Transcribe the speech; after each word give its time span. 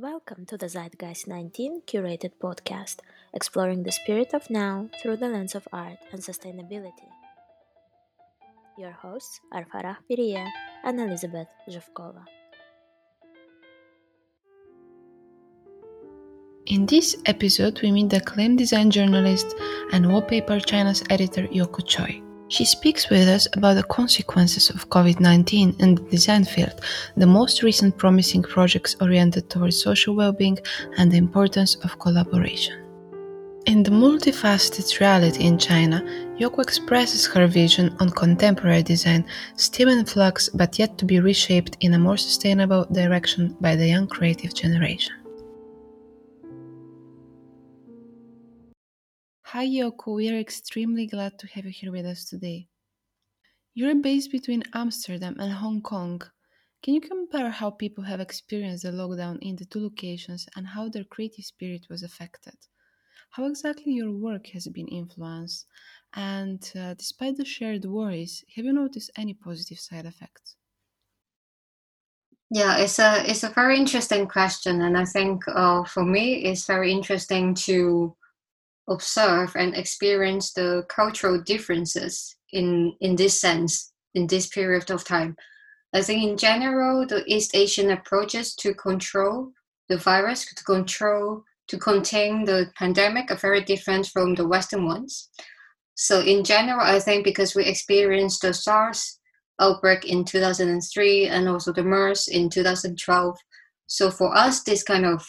Welcome 0.00 0.46
to 0.46 0.56
the 0.56 0.64
Zeitgeist 0.64 1.28
19 1.28 1.82
curated 1.82 2.32
podcast, 2.42 3.00
exploring 3.34 3.82
the 3.82 3.92
spirit 3.92 4.32
of 4.32 4.48
now 4.48 4.88
through 4.98 5.18
the 5.18 5.28
lens 5.28 5.54
of 5.54 5.68
art 5.74 5.98
and 6.10 6.22
sustainability. 6.22 7.04
Your 8.78 8.92
hosts 8.92 9.40
are 9.52 9.66
Farah 9.66 9.98
Piriye 10.08 10.48
and 10.84 10.98
Elizabeth 10.98 11.48
Zhivkova. 11.68 12.24
In 16.64 16.86
this 16.86 17.18
episode, 17.26 17.82
we 17.82 17.92
meet 17.92 18.08
the 18.08 18.24
acclaimed 18.24 18.56
design 18.56 18.90
journalist 18.90 19.54
and 19.92 20.10
Wallpaper 20.10 20.60
China's 20.60 21.04
editor 21.10 21.46
Yoko 21.48 21.84
Choy. 21.84 22.29
She 22.50 22.64
speaks 22.64 23.08
with 23.08 23.28
us 23.28 23.46
about 23.52 23.74
the 23.74 23.84
consequences 23.84 24.70
of 24.70 24.88
COVID 24.88 25.20
19 25.20 25.76
in 25.78 25.94
the 25.94 26.02
design 26.02 26.44
field, 26.44 26.80
the 27.16 27.26
most 27.26 27.62
recent 27.62 27.96
promising 27.96 28.42
projects 28.42 28.96
oriented 29.00 29.48
towards 29.48 29.80
social 29.80 30.16
well 30.16 30.32
being, 30.32 30.58
and 30.98 31.12
the 31.12 31.16
importance 31.16 31.76
of 31.84 32.00
collaboration. 32.00 32.74
In 33.66 33.84
the 33.84 33.92
multifaceted 33.92 34.98
reality 34.98 35.44
in 35.44 35.58
China, 35.58 36.02
Yoko 36.40 36.60
expresses 36.60 37.24
her 37.26 37.46
vision 37.46 37.94
on 38.00 38.10
contemporary 38.10 38.82
design, 38.82 39.24
still 39.54 39.88
in 39.88 40.04
flux 40.04 40.48
but 40.48 40.76
yet 40.76 40.98
to 40.98 41.04
be 41.04 41.20
reshaped 41.20 41.76
in 41.78 41.94
a 41.94 42.00
more 42.00 42.16
sustainable 42.16 42.84
direction 42.90 43.56
by 43.60 43.76
the 43.76 43.86
young 43.86 44.08
creative 44.08 44.54
generation. 44.54 45.19
Hi 49.52 49.66
Yoko, 49.66 50.14
we 50.14 50.30
are 50.30 50.38
extremely 50.38 51.08
glad 51.08 51.36
to 51.40 51.48
have 51.48 51.64
you 51.64 51.72
here 51.72 51.90
with 51.90 52.06
us 52.06 52.24
today. 52.24 52.68
You're 53.74 53.96
based 53.96 54.30
between 54.30 54.62
Amsterdam 54.74 55.34
and 55.40 55.52
Hong 55.52 55.82
Kong. 55.82 56.22
Can 56.84 56.94
you 56.94 57.00
compare 57.00 57.50
how 57.50 57.70
people 57.70 58.04
have 58.04 58.20
experienced 58.20 58.84
the 58.84 58.92
lockdown 58.92 59.40
in 59.42 59.56
the 59.56 59.64
two 59.64 59.80
locations 59.80 60.46
and 60.54 60.68
how 60.68 60.88
their 60.88 61.02
creative 61.02 61.44
spirit 61.44 61.86
was 61.90 62.04
affected? 62.04 62.54
How 63.30 63.46
exactly 63.46 63.92
your 63.94 64.12
work 64.12 64.46
has 64.54 64.68
been 64.68 64.86
influenced? 64.86 65.66
And 66.14 66.62
uh, 66.78 66.94
despite 66.94 67.36
the 67.36 67.44
shared 67.44 67.84
worries, 67.84 68.44
have 68.54 68.64
you 68.64 68.72
noticed 68.72 69.10
any 69.16 69.34
positive 69.34 69.80
side 69.80 70.06
effects? 70.06 70.54
Yeah, 72.52 72.78
it's 72.78 73.00
a 73.00 73.28
it's 73.28 73.42
a 73.42 73.50
very 73.50 73.76
interesting 73.76 74.28
question, 74.28 74.82
and 74.82 74.96
I 74.96 75.04
think 75.06 75.42
uh, 75.48 75.82
for 75.82 76.04
me, 76.04 76.44
it's 76.44 76.66
very 76.66 76.92
interesting 76.92 77.54
to 77.66 78.14
observe 78.90 79.54
and 79.56 79.74
experience 79.74 80.52
the 80.52 80.84
cultural 80.88 81.40
differences 81.40 82.36
in 82.52 82.92
in 83.00 83.16
this 83.16 83.40
sense 83.40 83.92
in 84.14 84.26
this 84.26 84.48
period 84.48 84.90
of 84.90 85.04
time. 85.04 85.36
I 85.94 86.02
think 86.02 86.22
in 86.22 86.36
general, 86.36 87.06
the 87.06 87.24
East 87.26 87.54
Asian 87.54 87.90
approaches 87.90 88.54
to 88.56 88.74
control 88.74 89.52
the 89.88 89.96
virus, 89.96 90.44
to 90.54 90.64
control 90.64 91.44
to 91.68 91.78
contain 91.78 92.44
the 92.44 92.70
pandemic, 92.76 93.30
are 93.30 93.36
very 93.36 93.62
different 93.62 94.06
from 94.06 94.34
the 94.34 94.46
Western 94.46 94.84
ones. 94.86 95.30
So 95.94 96.20
in 96.20 96.44
general, 96.44 96.80
I 96.80 96.98
think 96.98 97.24
because 97.24 97.54
we 97.54 97.64
experienced 97.64 98.42
the 98.42 98.52
SARS 98.52 99.20
outbreak 99.60 100.04
in 100.04 100.24
2003 100.24 101.26
and 101.26 101.48
also 101.48 101.72
the 101.72 101.84
MERS 101.84 102.28
in 102.28 102.48
2012. 102.50 103.36
So 103.86 104.10
for 104.10 104.34
us, 104.34 104.62
this 104.62 104.82
kind 104.82 105.04
of 105.04 105.24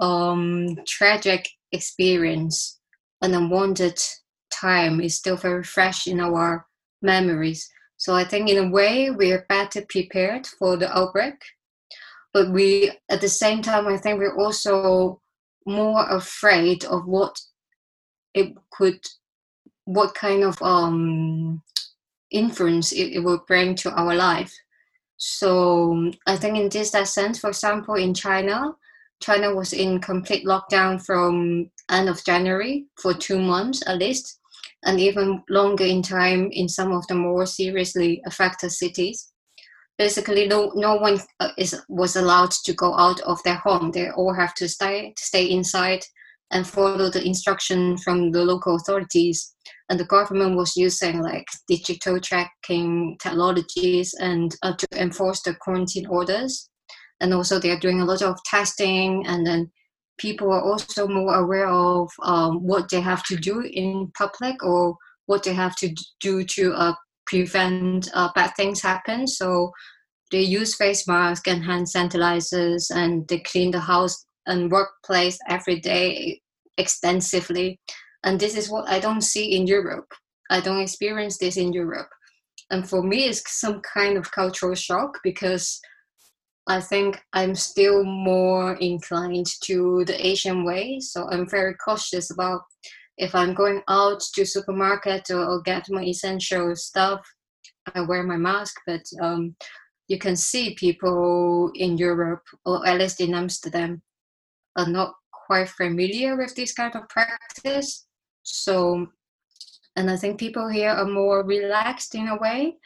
um, 0.00 0.76
tragic 0.86 1.48
experience, 1.72 2.78
an 3.22 3.34
unwanted 3.34 3.98
time 4.52 5.00
is 5.00 5.16
still 5.16 5.36
very 5.36 5.64
fresh 5.64 6.06
in 6.06 6.20
our 6.20 6.66
memories. 7.00 7.70
So 7.96 8.14
I 8.14 8.24
think 8.24 8.48
in 8.48 8.58
a 8.58 8.70
way 8.70 9.10
we 9.10 9.32
are 9.32 9.46
better 9.48 9.82
prepared 9.88 10.46
for 10.46 10.76
the 10.76 10.96
outbreak. 10.96 11.34
But 12.32 12.50
we 12.50 12.90
at 13.08 13.20
the 13.20 13.28
same 13.28 13.62
time 13.62 13.86
I 13.86 13.96
think 13.96 14.18
we're 14.18 14.36
also 14.36 15.20
more 15.66 16.08
afraid 16.08 16.84
of 16.84 17.06
what 17.06 17.38
it 18.34 18.54
could 18.72 18.98
what 19.84 20.14
kind 20.14 20.42
of 20.42 20.60
um 20.62 21.62
influence 22.30 22.92
it, 22.92 23.12
it 23.12 23.20
will 23.20 23.44
bring 23.46 23.74
to 23.76 23.90
our 23.92 24.14
life. 24.14 24.52
So 25.16 26.10
I 26.26 26.36
think 26.36 26.56
in 26.58 26.68
this 26.68 26.90
that 26.90 27.06
sense, 27.06 27.38
for 27.38 27.50
example, 27.50 27.94
in 27.94 28.14
China, 28.14 28.74
China 29.22 29.54
was 29.54 29.72
in 29.72 30.00
complete 30.00 30.44
lockdown 30.44 31.02
from 31.04 31.70
end 31.90 32.08
of 32.08 32.24
January 32.24 32.86
for 33.00 33.14
two 33.14 33.38
months 33.38 33.82
at 33.86 33.98
least, 33.98 34.40
and 34.84 34.98
even 35.00 35.42
longer 35.48 35.84
in 35.84 36.02
time 36.02 36.48
in 36.50 36.68
some 36.68 36.92
of 36.92 37.06
the 37.06 37.14
more 37.14 37.46
seriously 37.46 38.20
affected 38.26 38.70
cities. 38.70 39.32
Basically, 39.96 40.48
no, 40.48 40.72
no 40.74 40.96
one 40.96 41.20
uh, 41.38 41.50
is 41.56 41.80
was 41.88 42.16
allowed 42.16 42.50
to 42.64 42.72
go 42.72 42.98
out 42.98 43.20
of 43.20 43.40
their 43.44 43.56
home. 43.56 43.92
They 43.92 44.10
all 44.10 44.34
have 44.34 44.54
to 44.54 44.68
stay 44.68 45.14
stay 45.16 45.50
inside 45.50 46.02
and 46.50 46.66
follow 46.66 47.08
the 47.08 47.24
instruction 47.24 47.96
from 47.98 48.30
the 48.30 48.44
local 48.44 48.76
authorities. 48.76 49.54
And 49.88 49.98
the 49.98 50.04
government 50.04 50.56
was 50.56 50.76
using 50.76 51.22
like 51.22 51.46
digital 51.68 52.20
tracking 52.20 53.16
technologies 53.22 54.14
and 54.20 54.54
uh, 54.62 54.74
to 54.76 54.86
enforce 54.96 55.40
the 55.42 55.54
quarantine 55.54 56.06
orders 56.08 56.68
and 57.22 57.32
also 57.32 57.58
they 57.58 57.70
are 57.70 57.78
doing 57.78 58.00
a 58.00 58.04
lot 58.04 58.20
of 58.20 58.36
testing 58.44 59.24
and 59.26 59.46
then 59.46 59.70
people 60.18 60.52
are 60.52 60.60
also 60.62 61.08
more 61.08 61.36
aware 61.36 61.68
of 61.68 62.10
um, 62.22 62.62
what 62.62 62.90
they 62.90 63.00
have 63.00 63.24
to 63.24 63.36
do 63.36 63.60
in 63.60 64.10
public 64.18 64.62
or 64.62 64.96
what 65.26 65.42
they 65.42 65.54
have 65.54 65.74
to 65.76 65.94
do 66.20 66.44
to 66.44 66.74
uh, 66.74 66.92
prevent 67.26 68.10
uh, 68.12 68.28
bad 68.34 68.52
things 68.56 68.82
happen. 68.82 69.26
So 69.26 69.70
they 70.30 70.42
use 70.42 70.74
face 70.74 71.06
masks 71.06 71.48
and 71.48 71.64
hand 71.64 71.86
sanitizers 71.86 72.90
and 72.94 73.26
they 73.28 73.38
clean 73.38 73.70
the 73.70 73.80
house 73.80 74.24
and 74.46 74.70
workplace 74.70 75.38
every 75.48 75.80
day 75.80 76.40
extensively. 76.76 77.78
And 78.24 78.38
this 78.38 78.56
is 78.56 78.68
what 78.68 78.88
i 78.88 78.98
don't 78.98 79.20
see 79.20 79.56
in 79.56 79.66
europe. 79.66 80.10
I 80.50 80.60
don't 80.60 80.80
experience 80.80 81.38
this 81.38 81.56
in 81.56 81.72
europe. 81.72 82.08
And 82.70 82.88
for 82.88 83.02
me 83.02 83.24
it's 83.24 83.60
some 83.60 83.80
kind 83.82 84.16
of 84.16 84.32
cultural 84.32 84.74
shock 84.74 85.18
because 85.22 85.80
I 86.66 86.80
think 86.80 87.20
I'm 87.32 87.54
still 87.54 88.04
more 88.04 88.74
inclined 88.74 89.46
to 89.64 90.04
the 90.06 90.26
Asian 90.26 90.64
way. 90.64 91.00
So 91.00 91.28
I'm 91.28 91.48
very 91.48 91.74
cautious 91.74 92.30
about 92.30 92.62
if 93.18 93.34
I'm 93.34 93.54
going 93.54 93.82
out 93.88 94.20
to 94.34 94.44
supermarket 94.46 95.30
or, 95.30 95.44
or 95.44 95.62
get 95.62 95.90
my 95.90 96.04
essential 96.04 96.74
stuff, 96.76 97.20
I 97.94 98.02
wear 98.02 98.22
my 98.22 98.36
mask. 98.36 98.76
But 98.86 99.02
um, 99.20 99.56
you 100.06 100.18
can 100.18 100.36
see 100.36 100.74
people 100.74 101.70
in 101.74 101.98
Europe, 101.98 102.42
or 102.64 102.86
at 102.86 102.98
least 102.98 103.20
in 103.20 103.34
Amsterdam, 103.34 104.02
are 104.76 104.88
not 104.88 105.14
quite 105.32 105.68
familiar 105.68 106.36
with 106.36 106.54
this 106.54 106.72
kind 106.72 106.94
of 106.94 107.08
practice. 107.08 108.06
So, 108.44 109.08
and 109.96 110.10
I 110.10 110.16
think 110.16 110.38
people 110.38 110.68
here 110.68 110.90
are 110.90 111.04
more 111.04 111.44
relaxed 111.44 112.14
in 112.14 112.28
a 112.28 112.38
way 112.38 112.76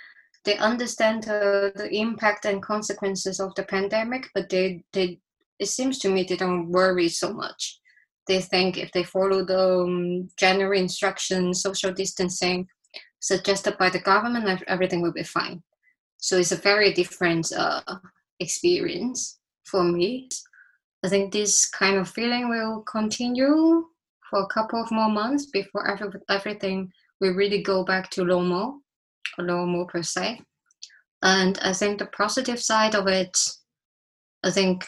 they 0.46 0.56
understand 0.56 1.24
the, 1.24 1.72
the 1.74 1.92
impact 1.94 2.46
and 2.46 2.62
consequences 2.62 3.40
of 3.40 3.54
the 3.56 3.64
pandemic, 3.64 4.30
but 4.32 4.48
they, 4.48 4.84
they 4.92 5.18
it 5.58 5.66
seems 5.66 5.98
to 5.98 6.08
me 6.08 6.22
they 6.22 6.36
don't 6.36 6.70
worry 6.70 7.08
so 7.08 7.32
much. 7.32 7.80
They 8.28 8.40
think 8.40 8.78
if 8.78 8.92
they 8.92 9.02
follow 9.02 9.44
the 9.44 9.80
um, 9.80 10.28
general 10.36 10.78
instructions, 10.78 11.62
social 11.62 11.92
distancing 11.92 12.68
suggested 13.20 13.76
by 13.78 13.90
the 13.90 13.98
government, 13.98 14.62
everything 14.68 15.02
will 15.02 15.12
be 15.12 15.22
fine. 15.22 15.62
So 16.18 16.38
it's 16.38 16.52
a 16.52 16.56
very 16.56 16.92
different 16.92 17.52
uh, 17.52 17.82
experience 18.40 19.38
for 19.64 19.82
me. 19.82 20.28
I 21.04 21.08
think 21.08 21.32
this 21.32 21.68
kind 21.68 21.96
of 21.96 22.08
feeling 22.08 22.48
will 22.48 22.82
continue 22.82 23.86
for 24.30 24.42
a 24.42 24.46
couple 24.46 24.80
of 24.80 24.90
more 24.90 25.10
months 25.10 25.46
before 25.46 25.88
every, 25.88 26.08
everything 26.28 26.92
will 27.20 27.34
really 27.34 27.62
go 27.62 27.84
back 27.84 28.10
to 28.10 28.24
normal 28.24 28.82
normal 29.38 29.86
per 29.86 30.02
se. 30.02 30.40
And 31.22 31.58
I 31.62 31.72
think 31.72 31.98
the 31.98 32.06
positive 32.06 32.60
side 32.60 32.94
of 32.94 33.06
it, 33.06 33.38
I 34.44 34.50
think 34.50 34.86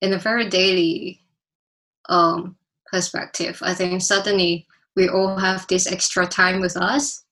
in 0.00 0.12
a 0.12 0.18
very 0.18 0.48
daily 0.48 1.20
um, 2.08 2.56
perspective, 2.90 3.58
I 3.62 3.74
think 3.74 4.00
suddenly 4.02 4.66
we 4.96 5.08
all 5.08 5.36
have 5.36 5.66
this 5.66 5.90
extra 5.90 6.26
time 6.26 6.60
with 6.60 6.76
us. 6.76 7.24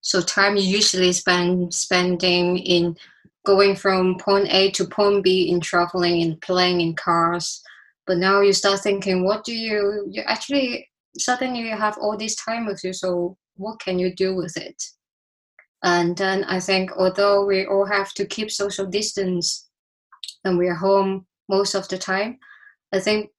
So 0.00 0.20
time 0.20 0.56
you 0.56 0.64
usually 0.64 1.12
spend 1.12 1.72
spending 1.72 2.58
in 2.58 2.96
going 3.44 3.76
from 3.76 4.16
point 4.18 4.48
A 4.52 4.70
to 4.72 4.86
point 4.86 5.22
B 5.22 5.50
in 5.50 5.60
traveling 5.60 6.22
and 6.22 6.40
playing 6.40 6.80
in 6.80 6.94
cars. 6.94 7.62
But 8.06 8.18
now 8.18 8.40
you 8.40 8.52
start 8.52 8.80
thinking, 8.80 9.24
what 9.24 9.44
do 9.44 9.54
you 9.54 10.06
you 10.10 10.22
actually 10.22 10.88
suddenly 11.18 11.60
you 11.60 11.76
have 11.76 11.98
all 11.98 12.16
this 12.16 12.34
time 12.36 12.66
with 12.66 12.82
you. 12.84 12.92
So 12.92 13.36
what 13.56 13.80
can 13.80 13.98
you 13.98 14.14
do 14.14 14.34
with 14.34 14.56
it? 14.56 14.82
And 15.82 16.16
then 16.16 16.44
I 16.44 16.60
think 16.60 16.92
although 16.96 17.44
we 17.44 17.66
all 17.66 17.86
have 17.86 18.12
to 18.14 18.26
keep 18.26 18.50
social 18.50 18.86
distance 18.86 19.68
and 20.44 20.56
we're 20.56 20.76
home 20.76 21.26
most 21.48 21.74
of 21.74 21.88
the 21.88 21.98
time, 21.98 22.38
I 22.92 23.00
think 23.00 23.30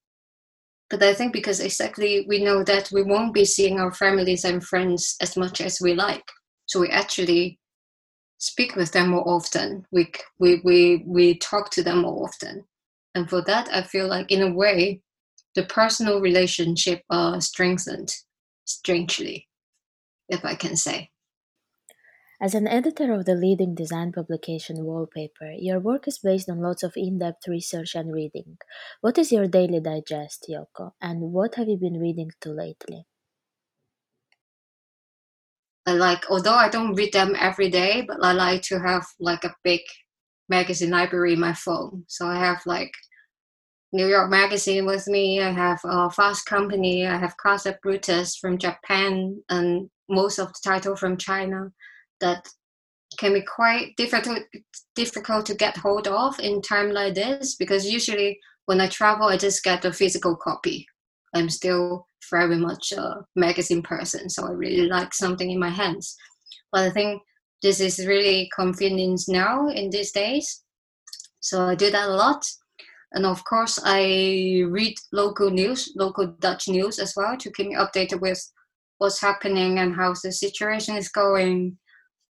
but 0.89 1.01
I 1.01 1.13
think 1.15 1.33
because 1.33 1.60
exactly 1.60 2.25
we 2.27 2.44
know 2.44 2.63
that 2.63 2.92
we 2.92 3.01
won't 3.01 3.33
be 3.33 3.45
seeing 3.45 3.80
our 3.80 3.92
families 3.92 4.44
and 4.45 4.63
friends 4.63 5.15
as 5.21 5.36
much 5.36 5.60
as 5.60 5.81
we 5.81 5.95
like. 5.95 6.24
So 6.68 6.80
we 6.80 6.89
actually 6.89 7.60
speak 8.38 8.75
with 8.75 8.92
them 8.92 9.10
more 9.10 9.27
often. 9.27 9.86
We 9.92 10.12
we 10.38 10.62
we, 10.63 11.04
we 11.07 11.38
talk 11.39 11.71
to 11.71 11.83
them 11.83 12.01
more 12.01 12.25
often. 12.25 12.65
And 13.15 13.30
for 13.30 13.42
that, 13.44 13.69
I 13.74 13.83
feel 13.83 14.07
like 14.07 14.31
in 14.31 14.42
a 14.42 14.54
way, 14.54 15.01
the 15.56 15.63
personal 15.63 16.19
relationship 16.19 17.01
are 17.10 17.39
strengthened 17.42 18.13
strangely, 18.65 19.48
if 20.33 20.44
I 20.44 20.56
can 20.56 20.75
say. 20.75 21.09
As 22.41 22.53
an 22.53 22.68
editor 22.68 23.13
of 23.13 23.24
the 23.24 23.35
leading 23.35 23.74
design 23.74 24.12
publication 24.12 24.83
Wallpaper, 24.83 25.51
your 25.57 25.80
work 25.80 26.09
is 26.09 26.19
based 26.19 26.50
on 26.50 26.59
lots 26.59 26.83
of 26.83 26.94
in 26.97 27.19
depth 27.19 27.47
research 27.47 27.95
and 27.95 28.13
reading. 28.13 28.57
What 29.00 29.18
is 29.18 29.31
your 29.31 29.47
daily 29.47 29.80
digest, 29.80 30.47
Yoko, 30.50 30.91
and 31.00 31.31
what 31.31 31.56
have 31.56 31.69
you 31.69 31.77
been 31.77 32.00
reading 32.00 32.31
to 32.41 32.50
lately? 32.50 33.06
I 35.85 35.94
like, 35.94 36.30
although 36.30 36.56
I 36.56 36.69
don't 36.69 36.95
read 36.95 37.13
them 37.13 37.36
every 37.39 37.69
day, 37.69 38.01
but 38.01 38.18
I 38.21 38.33
like 38.33 38.62
to 38.63 38.79
have 38.79 39.06
like 39.19 39.44
a 39.44 39.56
big 39.63 39.81
magazine 40.50 40.89
library 40.89 41.33
in 41.33 41.39
my 41.39 41.53
phone. 41.53 42.03
So 42.07 42.27
I 42.27 42.36
have 42.36 42.62
like 42.65 42.91
New 43.94 44.07
York 44.07 44.29
Magazine 44.29 44.86
with 44.86 45.07
me. 45.07 45.41
I 45.41 45.51
have 45.51 45.79
uh, 45.86 46.09
Fast 46.09 46.45
Company. 46.45 47.06
I 47.06 47.18
have 47.18 47.38
Casa 47.38 47.77
Brutus 47.81 48.36
from 48.36 48.57
Japan, 48.57 49.41
and 49.50 49.89
most 50.09 50.39
of 50.39 50.47
the 50.47 50.59
title 50.63 50.95
from 50.95 51.17
China. 51.17 51.71
That 52.21 52.47
can 53.19 53.33
be 53.33 53.41
quite 53.41 53.95
difficult 53.97 54.39
difficult 54.95 55.45
to 55.45 55.55
get 55.55 55.77
hold 55.77 56.07
of 56.07 56.39
in 56.39 56.61
time 56.61 56.91
like 56.91 57.13
this 57.13 57.55
because 57.55 57.85
usually 57.85 58.39
when 58.65 58.79
I 58.79 58.88
travel, 58.88 59.27
I 59.27 59.38
just 59.38 59.63
get 59.63 59.85
a 59.85 59.91
physical 59.91 60.35
copy. 60.35 60.88
I'm 61.35 61.50
still 61.50 62.07
very 62.31 62.55
much 62.55 62.94
a 62.94 63.25
magazine 63.35 63.81
person, 63.81 64.29
so 64.29 64.47
I 64.47 64.51
really 64.51 64.88
like 64.88 65.13
something 65.13 65.50
in 65.50 65.59
my 65.59 65.69
hands. 65.69 66.15
But 66.71 66.83
I 66.83 66.89
think 66.89 67.21
this 67.61 67.79
is 67.79 68.07
really 68.07 68.50
convenient 68.55 69.21
now 69.27 69.67
in 69.67 69.89
these 69.89 70.11
days. 70.11 70.63
So 71.39 71.65
I 71.65 71.75
do 71.75 71.91
that 71.91 72.09
a 72.09 72.13
lot. 72.13 72.45
And 73.11 73.25
of 73.25 73.44
course, 73.45 73.79
I 73.83 74.63
read 74.67 74.95
local 75.11 75.51
news, 75.51 75.91
local 75.95 76.27
Dutch 76.39 76.67
news 76.67 77.00
as 77.00 77.13
well 77.15 77.38
to 77.38 77.51
keep 77.51 77.67
me 77.67 77.75
updated 77.75 78.21
with 78.21 78.41
what's 78.97 79.21
happening 79.21 79.79
and 79.79 79.95
how 79.95 80.13
the 80.23 80.31
situation 80.31 80.95
is 80.95 81.09
going. 81.09 81.77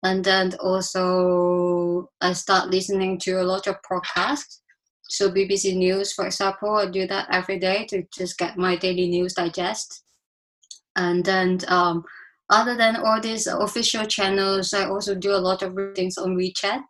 And 0.02 0.24
then 0.24 0.54
also, 0.60 2.10
I 2.20 2.32
start 2.32 2.70
listening 2.70 3.18
to 3.20 3.40
a 3.40 3.44
lot 3.44 3.66
of 3.66 3.76
podcasts. 3.88 4.60
So, 5.08 5.30
BBC 5.30 5.76
News, 5.76 6.12
for 6.12 6.26
example, 6.26 6.76
I 6.76 6.86
do 6.86 7.06
that 7.06 7.28
every 7.30 7.58
day 7.58 7.86
to 7.90 8.02
just 8.16 8.38
get 8.38 8.56
my 8.56 8.76
daily 8.76 9.08
news 9.08 9.34
digest. 9.34 10.02
And 10.96 11.24
then, 11.24 11.60
um, 11.68 12.04
other 12.50 12.76
than 12.76 12.96
all 12.96 13.20
these 13.20 13.46
official 13.46 14.06
channels, 14.06 14.74
I 14.74 14.86
also 14.86 15.14
do 15.14 15.32
a 15.32 15.44
lot 15.48 15.62
of 15.62 15.76
readings 15.76 16.18
on 16.18 16.36
WeChat 16.36 16.82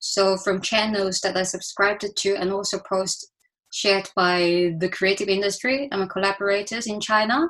so 0.00 0.38
from 0.38 0.62
channels 0.62 1.20
that 1.20 1.36
I 1.36 1.42
subscribed 1.42 2.04
to 2.16 2.34
and 2.34 2.50
also 2.50 2.80
post 2.88 3.30
shared 3.72 4.08
by 4.16 4.74
the 4.78 4.88
creative 4.88 5.28
industry 5.28 5.88
and 5.92 6.00
my 6.00 6.06
collaborators 6.06 6.86
in 6.86 7.00
China. 7.00 7.48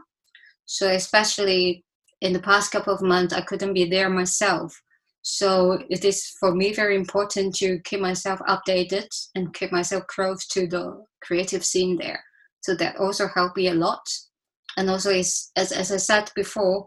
So 0.73 0.89
especially 0.89 1.85
in 2.21 2.33
the 2.33 2.39
past 2.39 2.71
couple 2.71 2.95
of 2.95 3.03
months, 3.03 3.35
I 3.35 3.41
couldn't 3.41 3.75
be 3.75 3.87
there 3.87 4.09
myself. 4.09 4.81
So 5.23 5.83
it 5.91 6.05
is 6.05 6.29
for 6.39 6.55
me 6.55 6.73
very 6.73 6.95
important 6.95 7.57
to 7.57 7.81
keep 7.81 7.99
myself 7.99 8.39
updated 8.49 9.09
and 9.35 9.53
keep 9.53 9.73
myself 9.73 10.07
close 10.07 10.47
to 10.47 10.69
the 10.69 11.05
creative 11.25 11.65
scene 11.65 11.99
there. 11.99 12.23
So 12.61 12.77
that 12.77 12.99
also 12.99 13.27
helped 13.27 13.57
me 13.57 13.67
a 13.67 13.75
lot. 13.75 14.01
And 14.77 14.89
also 14.89 15.11
is 15.11 15.51
as, 15.57 15.73
as 15.73 15.91
I 15.91 15.97
said 15.97 16.31
before, 16.37 16.87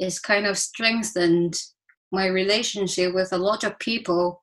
it's 0.00 0.18
kind 0.18 0.44
of 0.44 0.58
strengthened 0.58 1.62
my 2.10 2.26
relationship 2.26 3.14
with 3.14 3.32
a 3.32 3.38
lot 3.38 3.62
of 3.62 3.78
people 3.78 4.41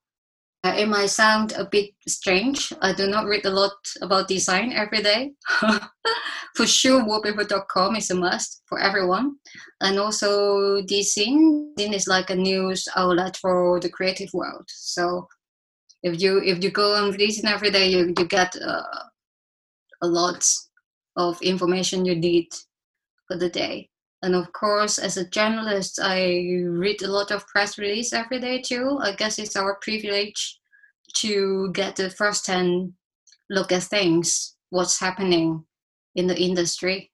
it 0.64 0.90
might 0.90 1.10
sound 1.10 1.54
a 1.54 1.66
bit 1.66 1.92
strange. 2.08 2.74
I 2.82 2.94
do 2.94 3.08
not 3.08 3.26
read 3.26 3.46
a 3.46 3.50
lot 3.50 3.72
about 4.02 4.28
design 4.28 4.74
every 4.74 5.02
day. 5.02 5.32
for 6.56 6.68
sure, 6.68 7.04
wallpaper.com 7.06 7.96
is 7.96 8.12
a 8.12 8.16
must 8.16 8.62
for 8.68 8.80
everyone. 8.80 9.36
And 9.82 9.98
also, 10.00 10.82
Dezeen 10.82 11.74
is 11.78 12.08
like 12.08 12.30
a 12.30 12.36
news 12.36 12.88
outlet 12.96 13.38
for 13.38 13.80
the 13.80 13.90
creative 13.90 14.30
world. 14.34 14.66
So 14.68 15.28
if 16.04 16.22
you 16.22 16.42
if 16.44 16.64
you 16.64 16.72
go 16.72 16.96
on 16.96 17.14
Dezeen 17.14 17.46
every 17.46 17.72
day, 17.72 17.90
you, 17.90 18.14
you 18.18 18.26
get 18.26 18.56
uh, 18.62 18.84
a 20.02 20.08
lot 20.08 20.46
of 21.16 21.42
information 21.42 22.06
you 22.06 22.16
need 22.16 22.48
for 23.28 23.38
the 23.38 23.50
day. 23.50 23.89
And 24.22 24.36
of 24.36 24.52
course, 24.52 25.00
as 25.00 25.18
a 25.18 25.30
journalist, 25.30 26.00
I 26.02 26.44
read 26.68 27.02
a 27.02 27.12
lot 27.12 27.32
of 27.32 27.48
press 27.48 27.78
release 27.78 28.12
every 28.12 28.40
day 28.40 28.62
too. 28.62 29.00
I 29.02 29.14
guess 29.14 29.40
it's 29.40 29.56
our 29.56 29.78
privilege 29.82 30.60
to 31.18 31.72
get 31.74 31.96
the 31.96 32.10
first-hand 32.10 32.94
look 33.50 33.72
at 33.72 33.84
things, 33.84 34.56
what's 34.70 35.00
happening 35.00 35.64
in 36.16 36.28
the 36.28 36.38
industry. 36.38 37.12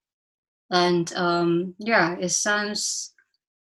And 0.72 1.14
um, 1.14 1.76
yeah, 1.78 2.16
it 2.20 2.30
sounds 2.30 3.14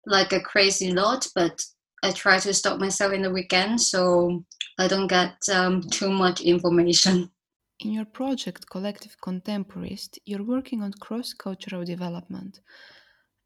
like 0.05 0.33
a 0.33 0.39
crazy 0.39 0.91
lot, 0.91 1.27
but 1.35 1.61
I 2.03 2.11
try 2.11 2.39
to 2.39 2.53
stop 2.53 2.79
myself 2.79 3.13
in 3.13 3.21
the 3.21 3.31
weekend 3.31 3.81
so 3.81 4.43
I 4.79 4.87
don't 4.87 5.07
get 5.07 5.35
um, 5.51 5.81
too 5.81 6.11
much 6.11 6.41
information. 6.41 7.31
In 7.83 7.93
your 7.93 8.05
project, 8.05 8.69
Collective 8.69 9.15
Contemporist, 9.23 10.19
you're 10.25 10.43
working 10.43 10.83
on 10.83 10.93
cross 10.99 11.33
cultural 11.33 11.83
development. 11.83 12.59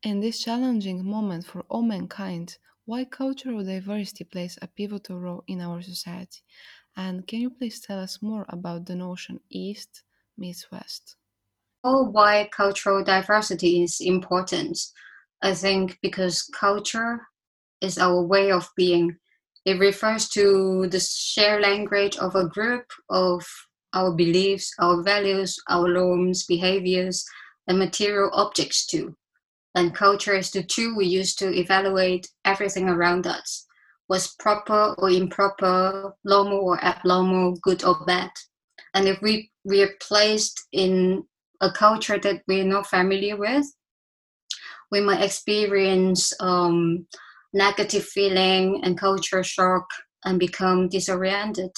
In 0.05 0.19
this 0.19 0.43
challenging 0.43 1.03
moment 1.03 1.47
for 1.47 1.65
all 1.67 1.81
mankind, 1.81 2.59
why 2.85 3.05
cultural 3.05 3.65
diversity 3.65 4.23
plays 4.23 4.55
a 4.61 4.67
pivotal 4.67 5.19
role 5.19 5.43
in 5.47 5.61
our 5.61 5.81
society? 5.81 6.41
And 6.95 7.25
can 7.25 7.41
you 7.41 7.49
please 7.49 7.79
tell 7.79 7.97
us 7.97 8.21
more 8.21 8.45
about 8.49 8.85
the 8.85 8.95
notion 8.95 9.39
East 9.49 10.03
meets 10.37 10.69
West? 10.71 11.15
Oh, 11.83 12.03
why 12.03 12.47
cultural 12.55 13.03
diversity 13.03 13.81
is 13.81 13.97
important. 13.99 14.77
I 15.41 15.55
think 15.55 15.97
because 16.03 16.43
culture 16.53 17.21
is 17.81 17.97
our 17.97 18.21
way 18.21 18.51
of 18.51 18.69
being. 18.77 19.17
It 19.65 19.79
refers 19.79 20.29
to 20.37 20.85
the 20.85 20.99
shared 20.99 21.63
language 21.63 22.15
of 22.17 22.35
a 22.35 22.47
group 22.47 22.85
of 23.09 23.43
our 23.93 24.11
beliefs, 24.13 24.71
our 24.77 25.01
values, 25.01 25.57
our 25.67 25.87
norms, 25.91 26.45
behaviors, 26.45 27.25
and 27.67 27.79
material 27.79 28.29
objects 28.33 28.85
too 28.85 29.15
and 29.75 29.93
culture 29.93 30.35
is 30.35 30.51
the 30.51 30.63
tool 30.63 30.95
we 30.95 31.05
use 31.05 31.35
to 31.35 31.53
evaluate 31.53 32.27
everything 32.45 32.89
around 32.89 33.27
us. 33.27 33.65
Was 34.07 34.35
proper 34.39 34.95
or 34.97 35.09
improper 35.09 36.13
normal 36.23 36.59
or 36.59 36.83
abnormal 36.83 37.57
good 37.61 37.83
or 37.83 38.05
bad? 38.05 38.31
And 38.93 39.07
if 39.07 39.21
we 39.21 39.51
we 39.63 39.81
are 39.83 39.95
placed 40.01 40.61
in 40.71 41.23
a 41.61 41.71
culture 41.71 42.19
that 42.19 42.41
we're 42.47 42.63
not 42.63 42.87
familiar 42.87 43.35
with 43.35 43.65
we 44.91 45.01
might 45.01 45.21
experience 45.21 46.33
um, 46.39 47.05
negative 47.53 48.03
feeling 48.05 48.81
and 48.83 48.97
culture 48.97 49.43
shock 49.43 49.85
and 50.23 50.39
become 50.39 50.87
disoriented. 50.89 51.71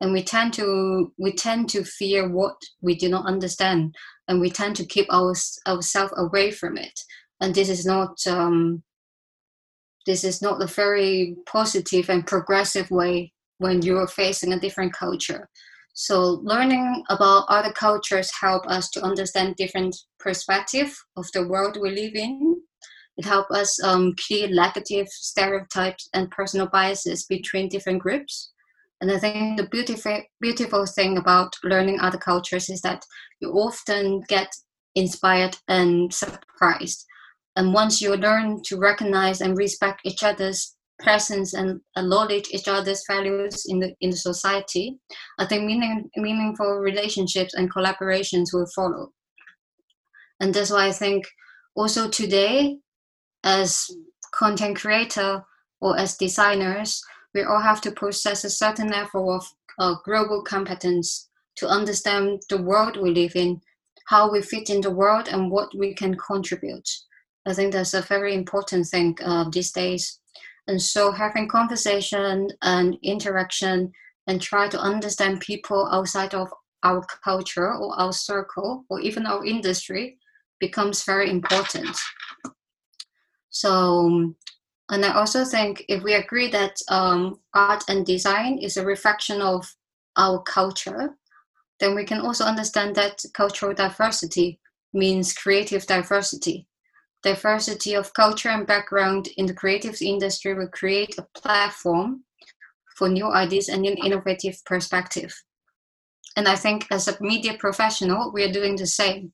And 0.00 0.12
we 0.12 0.22
tend 0.22 0.54
to 0.54 1.12
we 1.18 1.32
tend 1.32 1.68
to 1.70 1.84
fear 1.84 2.28
what 2.28 2.56
we 2.80 2.94
do 2.94 3.08
not 3.08 3.26
understand 3.26 3.94
and 4.28 4.40
we 4.40 4.50
tend 4.50 4.76
to 4.76 4.86
keep 4.86 5.06
our, 5.12 5.34
ourselves 5.68 6.14
away 6.16 6.50
from 6.50 6.78
it 6.78 6.98
and 7.40 7.54
this 7.54 7.68
is 7.68 7.86
not 7.86 8.16
um, 8.26 8.82
this 10.06 10.24
is 10.24 10.40
not 10.42 10.62
a 10.62 10.66
very 10.66 11.36
positive 11.46 12.08
and 12.08 12.26
progressive 12.26 12.90
way 12.90 13.32
when 13.58 13.82
you 13.82 13.98
are 13.98 14.08
facing 14.08 14.52
a 14.52 14.60
different 14.60 14.92
culture. 14.92 15.48
So 15.92 16.40
learning 16.42 17.04
about 17.10 17.44
other 17.48 17.72
cultures 17.72 18.30
help 18.40 18.66
us 18.66 18.88
to 18.90 19.02
understand 19.02 19.56
different 19.56 19.96
perspective 20.18 20.96
of 21.16 21.26
the 21.32 21.46
world 21.46 21.76
we 21.80 21.90
live 21.90 22.14
in. 22.14 22.62
It 23.18 23.26
helps 23.26 23.54
us 23.54 23.82
um, 23.82 24.14
clear 24.26 24.48
negative 24.48 25.08
stereotypes 25.08 26.08
and 26.14 26.30
personal 26.30 26.68
biases 26.68 27.26
between 27.26 27.68
different 27.68 28.00
groups. 28.00 28.52
And 29.02 29.10
I 29.10 29.18
think 29.18 29.58
the 29.58 29.68
beautiful 29.68 30.22
beautiful 30.40 30.86
thing 30.86 31.18
about 31.18 31.54
learning 31.64 32.00
other 32.00 32.18
cultures 32.18 32.70
is 32.70 32.80
that 32.82 33.04
you 33.40 33.50
often 33.50 34.22
get 34.28 34.48
inspired 34.94 35.56
and 35.68 36.12
surprised 36.12 37.06
and 37.56 37.74
once 37.74 38.00
you 38.00 38.14
learn 38.16 38.62
to 38.64 38.78
recognize 38.78 39.40
and 39.40 39.56
respect 39.56 40.00
each 40.04 40.22
other's 40.22 40.76
presence 41.00 41.54
and 41.54 41.80
acknowledge 41.96 42.48
each 42.50 42.68
other's 42.68 43.02
values 43.08 43.64
in 43.66 43.80
the 43.80 43.94
in 44.00 44.10
the 44.10 44.16
society, 44.16 44.98
I 45.38 45.46
think 45.46 45.64
meaning, 45.64 46.10
meaningful 46.16 46.76
relationships 46.76 47.54
and 47.54 47.72
collaborations 47.72 48.52
will 48.52 48.66
follow. 48.74 49.12
And 50.40 50.54
that's 50.54 50.70
why 50.70 50.86
I 50.86 50.92
think 50.92 51.26
also 51.74 52.08
today, 52.08 52.78
as 53.44 53.90
content 54.32 54.78
creator 54.78 55.42
or 55.80 55.98
as 55.98 56.16
designers, 56.16 57.02
we 57.34 57.42
all 57.42 57.60
have 57.60 57.80
to 57.82 57.92
possess 57.92 58.44
a 58.44 58.50
certain 58.50 58.88
level 58.88 59.34
of 59.34 59.44
uh, 59.78 59.94
global 60.04 60.42
competence 60.42 61.28
to 61.56 61.68
understand 61.68 62.42
the 62.48 62.62
world 62.62 62.96
we 62.96 63.10
live 63.10 63.34
in, 63.34 63.60
how 64.06 64.30
we 64.30 64.42
fit 64.42 64.70
in 64.70 64.80
the 64.80 64.90
world, 64.90 65.28
and 65.28 65.50
what 65.50 65.68
we 65.76 65.94
can 65.94 66.16
contribute. 66.16 66.88
I 67.50 67.52
think 67.52 67.72
that's 67.72 67.94
a 67.94 68.02
very 68.02 68.34
important 68.34 68.86
thing 68.86 69.18
uh, 69.24 69.50
these 69.50 69.72
days. 69.72 70.20
And 70.68 70.80
so 70.80 71.10
having 71.10 71.48
conversation 71.48 72.48
and 72.62 72.96
interaction 73.02 73.90
and 74.28 74.40
try 74.40 74.68
to 74.68 74.78
understand 74.78 75.40
people 75.40 75.88
outside 75.90 76.32
of 76.32 76.48
our 76.84 77.04
culture 77.24 77.74
or 77.74 77.98
our 77.98 78.12
circle 78.12 78.84
or 78.88 79.00
even 79.00 79.26
our 79.26 79.44
industry 79.44 80.16
becomes 80.60 81.02
very 81.02 81.28
important. 81.28 81.96
So, 83.48 84.32
and 84.88 85.04
I 85.04 85.12
also 85.14 85.44
think 85.44 85.84
if 85.88 86.04
we 86.04 86.14
agree 86.14 86.48
that 86.50 86.76
um, 86.88 87.40
art 87.52 87.82
and 87.88 88.06
design 88.06 88.58
is 88.58 88.76
a 88.76 88.86
reflection 88.86 89.42
of 89.42 89.74
our 90.16 90.40
culture, 90.42 91.16
then 91.80 91.96
we 91.96 92.04
can 92.04 92.20
also 92.20 92.44
understand 92.44 92.94
that 92.94 93.24
cultural 93.34 93.74
diversity 93.74 94.60
means 94.92 95.32
creative 95.32 95.84
diversity. 95.86 96.68
Diversity 97.22 97.94
of 97.94 98.14
culture 98.14 98.48
and 98.48 98.66
background 98.66 99.28
in 99.36 99.46
the 99.46 99.54
creative 99.54 99.96
industry 100.00 100.54
will 100.54 100.68
create 100.68 101.18
a 101.18 101.26
platform 101.34 102.24
for 102.96 103.08
new 103.08 103.30
ideas 103.30 103.68
and 103.68 103.84
an 103.86 103.96
innovative 103.98 104.62
perspective. 104.64 105.34
And 106.36 106.48
I 106.48 106.56
think 106.56 106.86
as 106.90 107.08
a 107.08 107.16
media 107.20 107.54
professional, 107.58 108.32
we 108.32 108.44
are 108.44 108.52
doing 108.52 108.76
the 108.76 108.86
same. 108.86 109.32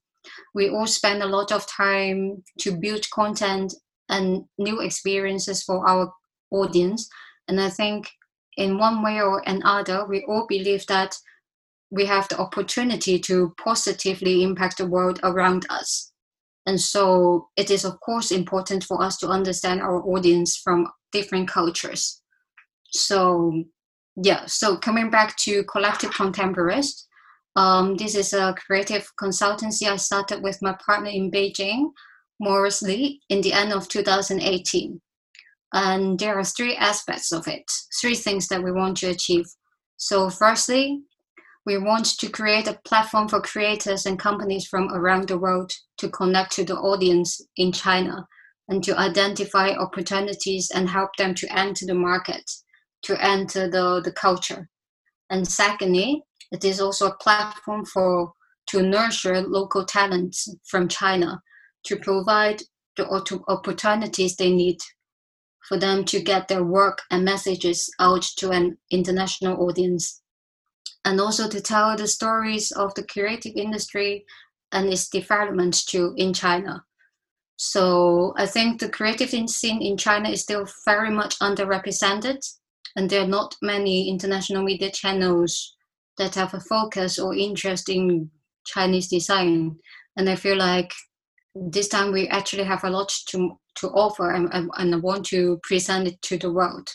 We 0.55 0.71
all 0.71 0.87
spend 0.87 1.23
a 1.23 1.27
lot 1.27 1.53
of 1.53 1.67
time 1.67 2.43
to 2.61 2.77
build 2.77 3.09
content 3.11 3.75
and 4.09 4.45
new 4.59 4.81
experiences 4.81 5.63
for 5.63 5.89
our 5.89 6.13
audience. 6.51 7.09
And 7.49 7.61
I 7.61 7.71
think 7.71 8.11
in 8.57 8.79
one 8.79 9.03
way 9.03 9.21
or 9.21 9.43
another, 9.47 10.07
we 10.07 10.25
all 10.29 10.47
believe 10.49 10.87
that 10.87 11.17
we 11.91 12.07
have 12.07 12.29
the 12.29 12.39
opportunity 12.39 13.19
to 13.21 13.55
positively 13.63 14.43
impact 14.43 14.79
the 14.79 14.87
world 14.87 15.21
around 15.23 15.67
us. 15.71 16.13
And 16.67 16.81
so 16.81 17.49
it 17.57 17.71
is, 17.71 17.85
of 17.85 17.99
course, 18.01 18.33
important 18.33 18.85
for 18.85 19.03
us 19.03 19.17
to 19.19 19.29
understand 19.29 19.81
our 19.81 20.03
audience 20.03 20.57
from 20.57 20.89
different 21.13 21.49
cultures. 21.49 22.21
So, 22.91 23.65
yeah, 24.17 24.47
so 24.47 24.77
coming 24.77 25.11
back 25.11 25.37
to 25.39 25.65
Collective 25.65 26.11
Contemporist, 26.11 27.07
um, 27.55 27.97
this 27.97 28.15
is 28.15 28.33
a 28.33 28.55
creative 28.67 29.11
consultancy 29.21 29.89
I 29.89 29.97
started 29.97 30.43
with 30.43 30.61
my 30.61 30.77
partner 30.85 31.11
in 31.11 31.31
Beijing, 31.31 31.91
Morris 32.41 32.83
Lee, 32.83 33.21
in 33.31 33.41
the 33.41 33.53
end 33.53 33.73
of 33.73 33.89
2018. 33.89 35.01
And 35.73 36.19
there 36.19 36.39
are 36.39 36.45
three 36.45 36.77
aspects 36.77 37.33
of 37.33 37.47
it, 37.49 37.65
three 38.01 38.15
things 38.15 38.49
that 38.49 38.63
we 38.63 38.73
want 38.73 38.99
to 38.99 39.11
achieve. 39.11 39.47
So, 39.97 40.31
firstly, 40.31 41.03
we 41.67 41.77
want 41.77 42.07
to 42.07 42.31
create 42.31 42.69
a 42.69 42.79
platform 42.85 43.29
for 43.29 43.41
creators 43.41 44.07
and 44.07 44.21
companies 44.21 44.67
from 44.67 44.89
around 44.93 45.27
the 45.27 45.37
world 45.37 45.73
to 45.99 46.09
connect 46.09 46.53
to 46.53 46.65
the 46.65 46.77
audience 46.77 47.41
in 47.57 47.73
China 47.73 48.25
and 48.69 48.85
to 48.85 48.97
identify 48.97 49.71
opportunities 49.71 50.71
and 50.73 50.89
help 50.89 51.11
them 51.19 51.35
to 51.35 51.59
enter 51.59 51.85
the 51.85 51.95
market, 51.95 52.49
to 53.03 53.21
enter 53.23 53.69
the, 53.69 54.01
the 54.05 54.13
culture. 54.13 54.69
And 55.29 55.47
secondly, 55.47 56.23
it 56.53 56.65
is 56.65 56.81
also 56.81 57.09
a 57.09 57.17
platform 57.17 57.85
for 57.85 58.33
to 58.69 58.83
nurture 58.83 59.41
local 59.41 59.85
talents 59.85 60.49
from 60.69 60.89
China 60.89 61.43
to 61.85 61.97
provide 61.97 62.63
the 62.97 63.09
opportunities 63.49 64.37
they 64.37 64.53
need 64.53 64.79
for 65.69 65.79
them 65.79 66.05
to 66.05 66.21
get 66.21 66.47
their 66.47 66.65
work 66.65 67.03
and 67.11 67.25
messages 67.25 67.91
out 67.99 68.23
to 68.39 68.51
an 68.51 68.79
international 68.91 69.69
audience 69.69 70.23
and 71.07 71.21
also 71.21 71.49
to 71.49 71.61
tell 71.61 71.97
the 71.97 72.09
stories 72.09 72.73
of 72.73 72.93
the 72.95 73.05
creative 73.05 73.53
industry 73.55 74.27
and 74.73 74.93
its 74.93 75.09
development 75.09 75.87
too 75.87 76.13
in 76.17 76.35
China. 76.35 76.85
So 77.57 78.35
I 78.37 78.45
think 78.45 78.81
the 78.81 78.89
creative 78.89 79.31
scene 79.49 79.81
in 79.81 79.97
China 79.97 80.29
is 80.29 80.43
still 80.43 80.67
very 80.85 81.11
much 81.11 81.39
underrepresented, 81.39 82.45
and 82.97 83.09
there 83.09 83.23
are 83.23 83.29
not 83.29 83.55
many 83.63 84.11
international 84.11 84.65
media 84.65 84.91
channels 84.91 85.77
that 86.19 86.35
have 86.35 86.55
a 86.55 86.61
focus 86.61 87.19
or 87.19 87.35
interest 87.35 87.89
in 87.89 88.29
Chinese 88.67 89.09
design. 89.09 89.77
And 90.17 90.29
I 90.29 90.35
feel 90.35 90.57
like 90.57 90.93
this 91.55 91.89
time 91.89 92.13
we 92.13 92.27
actually 92.29 92.65
have 92.65 92.85
a 92.85 92.91
lot 92.91 93.13
to 93.29 93.59
to 93.77 93.89
offer, 93.91 94.31
and, 94.31 94.49
and 94.53 94.95
I 94.95 94.99
want 94.99 95.27
to 95.27 95.61
present 95.63 96.09
it 96.09 96.21
to 96.23 96.37
the 96.37 96.53
world. 96.53 96.89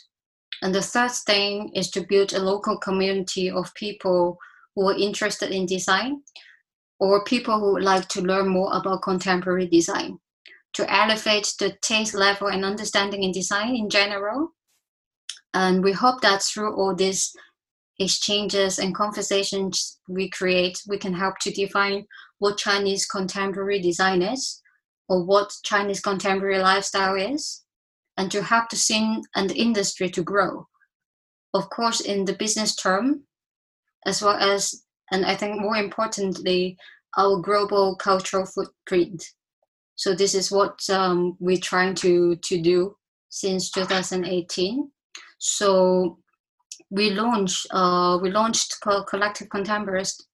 And 0.62 0.76
the 0.76 0.82
third 0.82 1.12
thing 1.12 1.72
is 1.74 1.90
to 1.92 2.06
build 2.08 2.34
a 2.34 2.40
local 2.40 2.78
community 2.78 3.50
of 3.50 3.74
people 3.74 4.38
who 4.76 4.90
are 4.90 4.98
interested 4.98 5.52
in 5.52 5.66
design 5.66 6.22
or 7.00 7.24
people 7.24 7.60
who 7.60 7.74
would 7.74 7.84
like 7.84 8.08
to 8.10 8.22
learn 8.22 8.48
more 8.48 8.72
about 8.74 9.02
contemporary 9.02 9.68
design 9.68 10.20
to 10.74 10.94
elevate 10.94 11.54
the 11.60 11.76
taste 11.82 12.14
level 12.14 12.48
and 12.48 12.64
understanding 12.64 13.24
in 13.24 13.32
design 13.32 13.76
in 13.76 13.90
general. 13.90 14.54
And 15.54 15.84
we 15.84 15.92
hope 15.92 16.22
that 16.22 16.42
through 16.44 16.76
all 16.76 16.96
these 16.96 17.34
exchanges 18.00 18.80
and 18.80 18.96
conversations 18.96 20.00
we 20.08 20.30
create, 20.30 20.82
we 20.88 20.98
can 20.98 21.14
help 21.14 21.40
to 21.40 21.52
define 21.52 22.06
what 22.40 22.58
Chinese 22.58 23.06
contemporary 23.06 23.82
design 23.82 24.22
is 24.22 24.62
or 25.10 25.26
what 25.26 25.52
Chinese 25.64 26.00
contemporary 26.00 26.60
lifestyle 26.60 27.16
is 27.16 27.61
and 28.22 28.30
to 28.30 28.44
help 28.44 28.70
the 28.70 28.76
scene 28.76 29.24
and 29.36 29.50
the 29.50 29.56
industry 29.56 30.08
to 30.08 30.22
grow. 30.22 30.68
Of 31.56 31.72
course, 31.72 32.02
in 32.02 32.24
the 32.26 32.34
business 32.34 32.76
term, 32.76 33.24
as 34.06 34.22
well 34.22 34.38
as, 34.38 34.84
and 35.12 35.26
I 35.26 35.36
think 35.36 35.60
more 35.60 35.76
importantly, 35.76 36.78
our 37.18 37.42
global 37.42 37.96
cultural 37.96 38.46
footprint. 38.46 39.26
So 39.96 40.14
this 40.14 40.36
is 40.36 40.52
what 40.52 40.88
um, 40.92 41.36
we're 41.40 41.58
trying 41.72 41.96
to, 41.96 42.36
to 42.36 42.62
do 42.62 42.96
since 43.30 43.72
2018. 43.72 44.92
So 45.40 46.20
we 46.92 47.10
launched 47.10 47.66
uh, 47.72 48.20
we 48.22 48.30
launched 48.30 48.76
Collective 48.82 49.50
Contemporist 49.50 50.28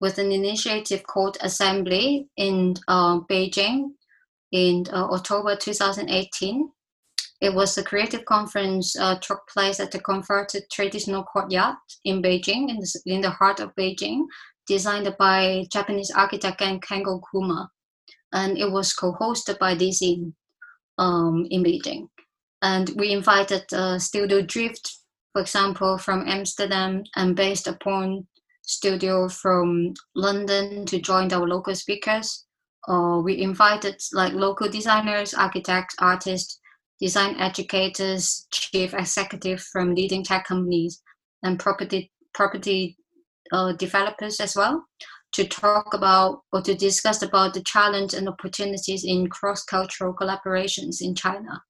with 0.00 0.18
an 0.18 0.32
initiative 0.32 1.04
called 1.04 1.36
Assembly 1.42 2.28
in 2.36 2.74
uh, 2.88 3.20
Beijing 3.30 3.90
in 4.50 4.84
uh, 4.92 5.04
October 5.12 5.54
2018 5.54 6.70
it 7.40 7.54
was 7.54 7.76
a 7.78 7.82
creative 7.82 8.24
conference 8.26 8.96
uh, 8.98 9.18
took 9.20 9.40
place 9.48 9.80
at 9.80 9.90
the 9.90 10.00
converted 10.00 10.64
traditional 10.70 11.24
courtyard 11.24 11.76
in 12.04 12.22
Beijing, 12.22 12.68
in 12.68 12.78
the, 12.78 13.00
in 13.06 13.20
the 13.22 13.30
heart 13.30 13.60
of 13.60 13.74
Beijing, 13.76 14.24
designed 14.66 15.14
by 15.18 15.66
Japanese 15.72 16.10
architect 16.10 16.58
Ken 16.58 16.80
Kengo 16.80 17.20
Kuma. 17.30 17.70
And 18.32 18.58
it 18.58 18.70
was 18.70 18.92
co-hosted 18.92 19.58
by 19.58 19.74
Dezeen 19.74 20.34
um, 20.98 21.46
in 21.50 21.64
Beijing. 21.64 22.08
And 22.62 22.90
we 22.96 23.12
invited 23.12 23.64
uh, 23.72 23.98
Studio 23.98 24.42
Drift, 24.42 24.98
for 25.32 25.40
example, 25.40 25.96
from 25.96 26.28
Amsterdam 26.28 27.04
and 27.16 27.34
based 27.34 27.66
upon 27.66 28.26
studio 28.62 29.28
from 29.28 29.94
London 30.14 30.84
to 30.86 31.00
join 31.00 31.32
our 31.32 31.48
local 31.48 31.74
speakers. 31.74 32.44
Uh, 32.86 33.20
we 33.24 33.40
invited 33.40 34.00
like 34.12 34.34
local 34.34 34.68
designers, 34.68 35.32
architects, 35.32 35.94
artists, 35.98 36.60
design 37.00 37.36
educators, 37.38 38.46
chief 38.52 38.94
executive 38.94 39.60
from 39.60 39.94
leading 39.94 40.22
tech 40.22 40.46
companies, 40.46 41.02
and 41.42 41.58
property 41.58 42.10
property 42.34 42.96
uh, 43.52 43.72
developers 43.72 44.40
as 44.40 44.54
well 44.54 44.84
to 45.32 45.46
talk 45.46 45.94
about 45.94 46.42
or 46.52 46.60
to 46.62 46.74
discuss 46.74 47.22
about 47.22 47.54
the 47.54 47.62
challenge 47.62 48.14
and 48.14 48.28
opportunities 48.28 49.04
in 49.04 49.28
cross-cultural 49.28 50.14
collaborations 50.14 51.00
in 51.00 51.14
China. 51.14 51.62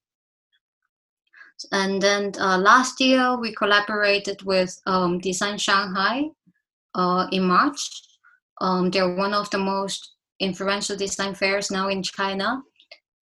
And 1.73 2.01
then 2.01 2.33
uh, 2.41 2.57
last 2.57 3.01
year 3.01 3.39
we 3.39 3.55
collaborated 3.55 4.43
with 4.43 4.75
um, 4.87 5.19
Design 5.19 5.59
Shanghai 5.59 6.25
uh, 6.95 7.27
in 7.33 7.45
March. 7.45 7.81
Um, 8.63 8.91
they're 8.91 9.15
one 9.15 9.35
of 9.35 9.51
the 9.51 9.59
most 9.59 10.15
influential 10.41 10.97
design 10.97 11.35
fairs 11.35 11.71
now 11.71 11.89
in 11.89 12.03
China 12.03 12.63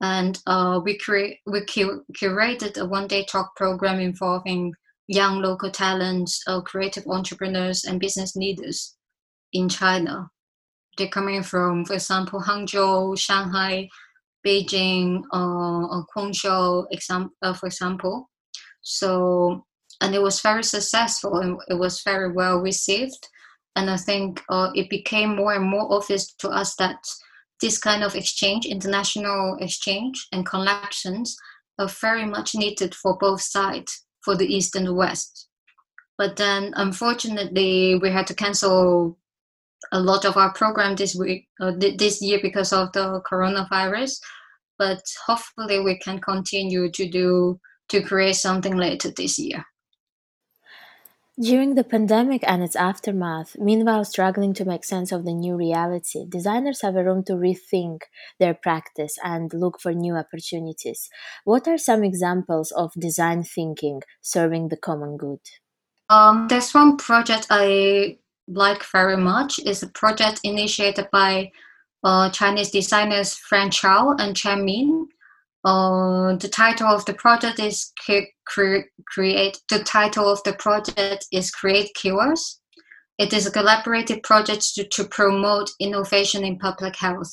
and 0.00 0.38
uh, 0.47 0.81
we 0.83 0.97
create 0.99 1.38
we 1.47 1.64
cur- 1.64 2.05
curated 2.12 2.78
a 2.78 2.87
one-day 2.87 3.25
talk 3.25 3.55
program 3.57 3.99
involving 3.99 4.73
young 5.09 5.40
local 5.40 5.71
talents, 5.71 6.43
uh, 6.47 6.61
creative 6.61 7.07
entrepreneurs, 7.07 7.85
and 7.85 7.99
business 7.99 8.37
leaders 8.37 8.97
in 9.52 9.69
China. 9.69 10.28
They're 10.97 11.09
coming 11.09 11.43
from, 11.43 11.85
for 11.85 11.95
example, 11.95 12.40
Hangzhou, 12.43 13.19
Shanghai, 13.19 13.88
Beijing, 14.47 15.23
uh, 15.33 16.02
Guangzhou, 16.14 16.87
exam- 16.90 17.31
uh, 17.43 17.55
for 17.55 17.67
example. 17.67 18.28
So, 18.83 19.64
and 20.00 20.14
it 20.14 20.23
was 20.23 20.40
very 20.40 20.62
successful 20.62 21.38
and 21.38 21.59
it 21.69 21.75
was 21.75 22.02
very 22.02 22.33
well 22.33 22.59
received. 22.59 23.28
And 23.76 23.90
I 23.90 23.97
think 23.97 24.43
uh, 24.49 24.71
it 24.75 24.90
became 24.90 25.37
more 25.37 25.55
and 25.55 25.64
more 25.64 25.93
obvious 25.93 26.33
to 26.35 26.49
us 26.49 26.75
that 26.76 26.99
this 27.61 27.79
kind 27.79 28.03
of 28.03 28.15
exchange, 28.15 28.67
international 28.67 29.57
exchange 29.61 30.27
and 30.33 30.47
connections 30.47 31.37
are 31.79 31.88
very 31.88 32.25
much 32.25 32.55
needed 32.55 32.95
for 32.95 33.17
both 33.19 33.41
sides, 33.41 34.05
for 34.23 34.37
the 34.37 34.47
East 34.47 34.77
and 34.77 34.87
the 34.87 34.95
West. 34.95 35.49
But 36.17 36.37
then, 36.37 36.73
unfortunately, 36.77 37.97
we 37.97 38.11
had 38.11 38.27
to 38.27 38.35
cancel 38.35 39.19
a 39.93 40.00
lot 40.00 40.25
of 40.25 40.37
our 40.37 40.53
program 40.53 40.97
this 40.97 41.15
week, 41.15 41.49
uh, 41.61 41.73
this 41.77 42.21
year 42.21 42.41
because 42.43 42.73
of 42.73 42.93
the 42.93 43.23
coronavirus. 43.31 44.19
But 44.79 45.03
hopefully, 45.27 45.81
we 45.81 45.99
can 45.99 46.21
continue 46.21 46.91
to 46.91 47.09
do 47.09 47.61
to 47.88 48.03
create 48.03 48.37
something 48.37 48.77
later 48.77 49.11
this 49.11 49.38
year. 49.38 49.65
During 51.40 51.76
the 51.76 51.85
pandemic 51.85 52.42
and 52.49 52.64
its 52.64 52.75
aftermath, 52.75 53.57
meanwhile 53.61 54.04
struggling 54.04 54.54
to 54.54 54.64
make 54.64 54.85
sense 54.85 55.12
of 55.12 55.25
the 55.25 55.33
new 55.33 55.54
reality, 55.54 56.25
designers 56.28 56.83
have 56.83 56.97
a 56.97 57.04
room 57.04 57.23
to 57.25 57.35
rethink 57.35 58.00
their 58.40 58.54
practice 58.54 59.16
and 59.23 59.54
look 59.54 59.80
for 59.80 59.92
new 59.92 60.16
opportunities. 60.16 61.09
What 61.45 61.68
are 61.68 61.78
some 61.78 62.02
examples 62.02 62.73
of 62.73 62.92
design 62.99 63.45
thinking 63.45 64.02
serving 64.21 64.71
the 64.71 64.76
common 64.76 65.16
good? 65.16 65.38
Um, 66.09 66.49
there's 66.49 66.75
one 66.75 66.97
project 66.97 67.47
I 67.50 68.18
like 68.49 68.85
very 68.90 69.16
much. 69.16 69.61
is 69.61 69.85
a 69.85 69.88
project 69.88 70.40
initiated 70.42 71.09
by 71.12 71.52
uh, 72.02 72.30
Chinese 72.30 72.73
designers 72.73 73.35
Frank 73.35 73.75
Chou 73.75 74.16
and 74.18 74.37
Chen 74.37 74.64
Min 74.64 75.07
uh, 75.68 76.34
the 76.37 76.48
title 76.48 76.87
of 76.87 77.04
the 77.04 77.12
project 77.12 77.58
is 77.60 77.92
cre- 77.98 78.88
create. 79.06 79.60
The 79.68 79.84
title 79.84 80.30
of 80.30 80.42
the 80.44 80.54
project 80.54 81.26
is 81.30 81.50
Create 81.50 81.90
Cures. 81.94 82.60
It 83.18 83.34
is 83.34 83.46
a 83.46 83.50
collaborative 83.50 84.22
project 84.22 84.75
to, 84.76 84.84
to 84.84 85.04
promote 85.04 85.70
innovation 85.78 86.42
in 86.42 86.58
public 86.58 86.96
health. 86.96 87.32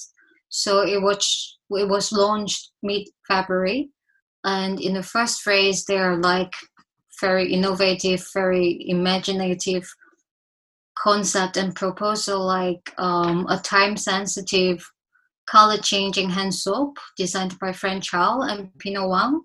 So 0.49 0.81
it 0.81 1.01
was 1.01 1.57
it 1.69 1.87
was 1.87 2.11
launched 2.11 2.71
mid 2.83 3.07
February, 3.27 3.89
and 4.43 4.81
in 4.81 4.93
the 4.95 5.03
first 5.03 5.41
phase, 5.41 5.85
they 5.85 5.97
are 5.97 6.17
like 6.17 6.53
very 7.21 7.53
innovative, 7.53 8.27
very 8.33 8.85
imaginative 8.89 9.87
concept 10.97 11.55
and 11.55 11.73
proposal, 11.73 12.45
like 12.45 12.93
um, 12.97 13.45
a 13.49 13.59
time 13.59 13.95
sensitive 13.95 14.85
color 15.47 15.77
changing 15.77 16.29
hand 16.29 16.53
soap 16.53 16.97
designed 17.17 17.57
by 17.59 17.71
Frank 17.71 18.03
Chou 18.03 18.41
and 18.41 18.69
Pino 18.79 19.07
Wang. 19.07 19.41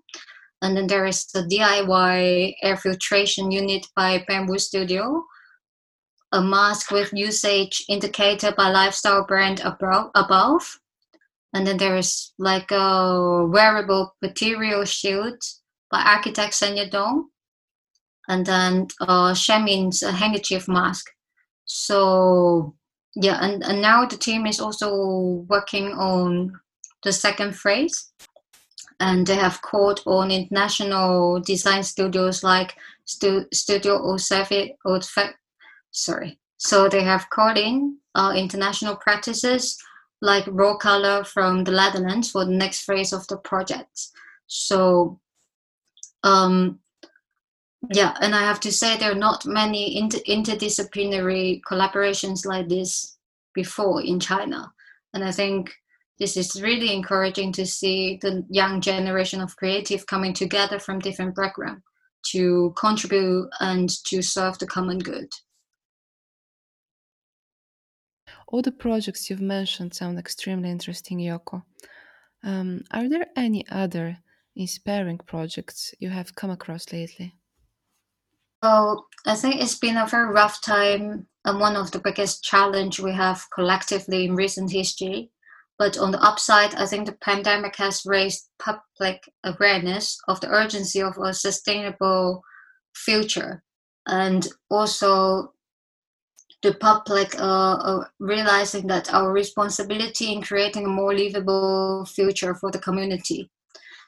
And 0.61 0.77
then 0.77 0.87
there 0.87 1.05
is 1.05 1.25
the 1.25 1.41
DIY 1.41 2.53
air 2.61 2.77
filtration 2.77 3.51
unit 3.51 3.87
by 3.95 4.23
Bamboo 4.27 4.59
Studio, 4.59 5.23
a 6.31 6.41
mask 6.41 6.91
with 6.91 7.11
usage 7.13 7.83
indicator 7.89 8.51
by 8.51 8.69
lifestyle 8.69 9.25
brand 9.25 9.61
above. 9.63 10.77
And 11.53 11.65
then 11.67 11.77
there 11.77 11.97
is 11.97 12.33
like 12.37 12.71
a 12.71 13.45
wearable 13.49 14.15
material 14.21 14.85
shield 14.85 15.41
by 15.89 16.01
architect 16.01 16.53
Senya 16.53 16.89
Dong. 16.89 17.29
And 18.27 18.45
then 18.45 18.87
uh, 19.01 19.33
Chen 19.33 19.65
Min's 19.65 20.01
handkerchief 20.01 20.67
mask. 20.67 21.07
So 21.65 22.75
yeah 23.15 23.37
and, 23.41 23.63
and 23.63 23.81
now 23.81 24.05
the 24.05 24.17
team 24.17 24.45
is 24.45 24.59
also 24.59 25.45
working 25.47 25.91
on 25.93 26.59
the 27.03 27.13
second 27.13 27.55
phase. 27.55 28.11
And 28.99 29.25
they 29.25 29.35
have 29.35 29.61
called 29.63 30.01
on 30.05 30.29
international 30.29 31.39
design 31.39 31.83
studios 31.83 32.43
like 32.43 32.75
Stu- 33.05 33.47
studio 33.51 34.15
07 34.15 34.71
sorry. 35.91 36.39
So 36.57 36.87
they 36.87 37.01
have 37.01 37.27
called 37.31 37.57
in 37.57 37.97
uh, 38.13 38.33
international 38.35 38.95
practices 38.95 39.77
like 40.21 40.45
raw 40.47 40.77
color 40.77 41.23
from 41.23 41.63
the 41.63 41.71
netherlands 41.71 42.29
for 42.29 42.45
the 42.45 42.51
next 42.51 42.83
phase 42.83 43.11
of 43.11 43.25
the 43.27 43.37
project. 43.37 44.09
So 44.45 45.19
um, 46.23 46.79
yeah 47.89 48.15
and 48.21 48.35
i 48.35 48.41
have 48.41 48.59
to 48.59 48.71
say 48.71 48.97
there 48.97 49.11
are 49.11 49.15
not 49.15 49.45
many 49.45 49.97
inter- 49.97 50.19
interdisciplinary 50.27 51.61
collaborations 51.69 52.45
like 52.45 52.67
this 52.69 53.17
before 53.53 54.01
in 54.01 54.19
china. 54.19 54.71
And 55.13 55.23
i 55.23 55.31
think 55.31 55.73
this 56.19 56.37
is 56.37 56.61
really 56.61 56.93
encouraging 56.93 57.51
to 57.53 57.65
see 57.65 58.19
the 58.21 58.45
young 58.47 58.79
generation 58.79 59.41
of 59.41 59.55
creative 59.55 60.05
coming 60.05 60.33
together 60.33 60.77
from 60.77 60.99
different 60.99 61.35
backgrounds 61.35 61.81
to 62.27 62.73
contribute 62.77 63.49
and 63.59 63.89
to 64.05 64.21
serve 64.21 64.59
the 64.59 64.67
common 64.67 64.99
good. 64.99 65.27
All 68.47 68.61
the 68.61 68.71
projects 68.71 69.29
you've 69.29 69.41
mentioned 69.41 69.95
sound 69.95 70.19
extremely 70.19 70.69
interesting 70.69 71.17
yoko. 71.17 71.63
Um, 72.43 72.83
are 72.91 73.09
there 73.09 73.25
any 73.35 73.67
other 73.69 74.19
inspiring 74.55 75.17
projects 75.25 75.95
you 75.99 76.09
have 76.09 76.35
come 76.35 76.51
across 76.51 76.91
lately 76.91 77.33
so 78.63 79.05
I 79.25 79.35
think 79.35 79.61
it's 79.61 79.77
been 79.77 79.97
a 79.97 80.07
very 80.07 80.31
rough 80.31 80.61
time 80.61 81.27
and 81.45 81.59
one 81.59 81.75
of 81.75 81.91
the 81.91 81.99
biggest 81.99 82.43
challenge 82.43 82.99
we 82.99 83.11
have 83.11 83.45
collectively 83.53 84.25
in 84.25 84.35
recent 84.35 84.71
history. 84.71 85.31
But 85.79 85.97
on 85.97 86.11
the 86.11 86.21
upside, 86.21 86.75
I 86.75 86.85
think 86.85 87.07
the 87.07 87.13
pandemic 87.13 87.75
has 87.77 88.05
raised 88.05 88.49
public 88.59 89.23
awareness 89.43 90.19
of 90.27 90.39
the 90.39 90.49
urgency 90.49 91.01
of 91.01 91.17
a 91.17 91.33
sustainable 91.33 92.43
future, 92.93 93.63
and 94.05 94.47
also 94.69 95.53
the 96.61 96.75
public 96.75 97.33
uh, 97.39 97.73
uh, 97.73 98.03
realizing 98.19 98.85
that 98.87 99.11
our 99.11 99.31
responsibility 99.31 100.31
in 100.31 100.43
creating 100.43 100.85
a 100.85 100.89
more 100.89 101.15
livable 101.15 102.05
future 102.05 102.53
for 102.53 102.69
the 102.69 102.77
community. 102.77 103.49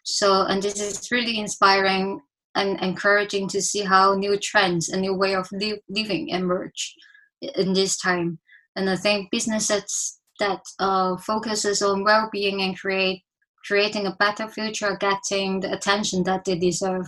So, 0.03 0.43
and 0.43 0.61
this 0.61 0.79
is 0.79 1.09
really 1.11 1.39
inspiring 1.39 2.21
and 2.55 2.79
encouraging 2.81 3.47
to 3.49 3.61
see 3.61 3.81
how 3.81 4.15
new 4.15 4.37
trends 4.37 4.89
and 4.89 5.01
new 5.01 5.13
way 5.13 5.35
of 5.35 5.51
li- 5.51 5.81
living 5.89 6.29
emerge 6.29 6.95
in 7.41 7.73
this 7.73 7.97
time. 7.97 8.39
And 8.75 8.89
I 8.89 8.95
think 8.95 9.31
businesses 9.31 10.19
that 10.39 10.61
uh, 10.79 11.17
focuses 11.17 11.81
on 11.81 12.03
well-being 12.03 12.61
and 12.61 12.77
create 12.77 13.23
creating 13.65 14.05
a 14.05 14.15
better 14.19 14.47
future 14.47 14.87
are 14.87 14.97
getting 14.97 15.61
the 15.61 15.71
attention 15.71 16.21
that 16.23 16.43
they 16.43 16.57
deserve. 16.57 17.07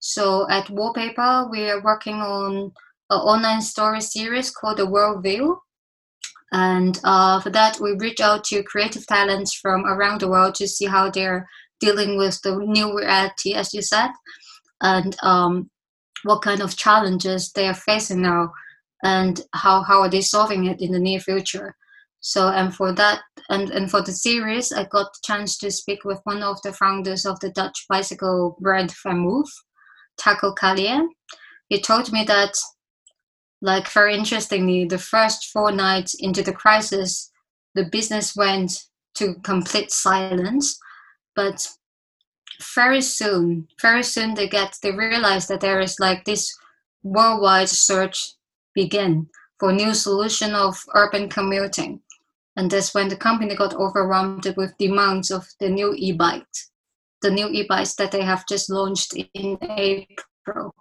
So 0.00 0.48
at 0.50 0.68
Wallpaper, 0.68 1.48
we 1.50 1.70
are 1.70 1.82
working 1.82 2.16
on 2.16 2.72
an 3.10 3.18
online 3.20 3.62
story 3.62 4.00
series 4.00 4.50
called 4.50 4.78
The 4.78 4.86
World 4.86 5.22
View. 5.22 5.60
And 6.50 6.98
uh, 7.04 7.40
for 7.40 7.50
that, 7.50 7.78
we 7.80 7.92
reach 7.92 8.20
out 8.20 8.42
to 8.44 8.64
creative 8.64 9.06
talents 9.06 9.54
from 9.54 9.84
around 9.86 10.20
the 10.20 10.28
world 10.28 10.56
to 10.56 10.66
see 10.66 10.86
how 10.86 11.10
they're 11.10 11.48
dealing 11.78 12.16
with 12.16 12.40
the 12.42 12.56
new 12.56 12.98
reality, 12.98 13.54
as 13.54 13.72
you 13.72 13.82
said 13.82 14.10
and 14.82 15.16
um, 15.22 15.70
what 16.24 16.42
kind 16.42 16.60
of 16.60 16.76
challenges 16.76 17.52
they 17.52 17.68
are 17.68 17.74
facing 17.74 18.22
now 18.22 18.52
and 19.02 19.42
how, 19.52 19.82
how 19.82 20.00
are 20.00 20.08
they 20.08 20.20
solving 20.20 20.66
it 20.66 20.80
in 20.80 20.92
the 20.92 20.98
near 20.98 21.20
future 21.20 21.76
so 22.26 22.48
and 22.48 22.74
for 22.74 22.90
that 22.90 23.20
and, 23.50 23.70
and 23.70 23.90
for 23.90 24.00
the 24.00 24.12
series 24.12 24.72
i 24.72 24.82
got 24.84 25.12
the 25.12 25.18
chance 25.22 25.58
to 25.58 25.70
speak 25.70 26.04
with 26.04 26.18
one 26.24 26.42
of 26.42 26.60
the 26.62 26.72
founders 26.72 27.26
of 27.26 27.38
the 27.40 27.50
dutch 27.50 27.84
bicycle 27.86 28.56
brand 28.60 28.90
VanMoof 28.90 29.46
taco 30.16 30.54
Carlier. 30.54 31.06
he 31.68 31.80
told 31.80 32.10
me 32.12 32.24
that 32.24 32.54
like 33.60 33.88
very 33.88 34.14
interestingly 34.14 34.86
the 34.86 34.98
first 34.98 35.50
four 35.52 35.70
nights 35.70 36.14
into 36.14 36.42
the 36.42 36.52
crisis 36.52 37.30
the 37.74 37.84
business 37.92 38.34
went 38.34 38.72
to 39.14 39.34
complete 39.44 39.90
silence 39.90 40.78
but 41.36 41.68
very 42.74 43.00
soon, 43.00 43.68
very 43.80 44.02
soon 44.02 44.34
they 44.34 44.48
get 44.48 44.76
they 44.82 44.92
realize 44.92 45.46
that 45.48 45.60
there 45.60 45.80
is 45.80 45.98
like 46.00 46.24
this 46.24 46.52
worldwide 47.02 47.68
search 47.68 48.34
begin 48.74 49.28
for 49.58 49.72
new 49.72 49.94
solution 49.94 50.54
of 50.54 50.82
urban 50.94 51.28
commuting. 51.28 52.00
And 52.56 52.70
that's 52.70 52.94
when 52.94 53.08
the 53.08 53.16
company 53.16 53.54
got 53.54 53.74
overwhelmed 53.74 54.52
with 54.56 54.78
demands 54.78 55.30
of 55.30 55.46
the 55.58 55.68
new 55.68 55.92
e-bikes, 55.96 56.70
the 57.20 57.30
new 57.30 57.48
e-bikes 57.48 57.94
that 57.96 58.12
they 58.12 58.22
have 58.22 58.46
just 58.48 58.70
launched 58.70 59.14
in 59.34 59.58
April. 59.62 60.74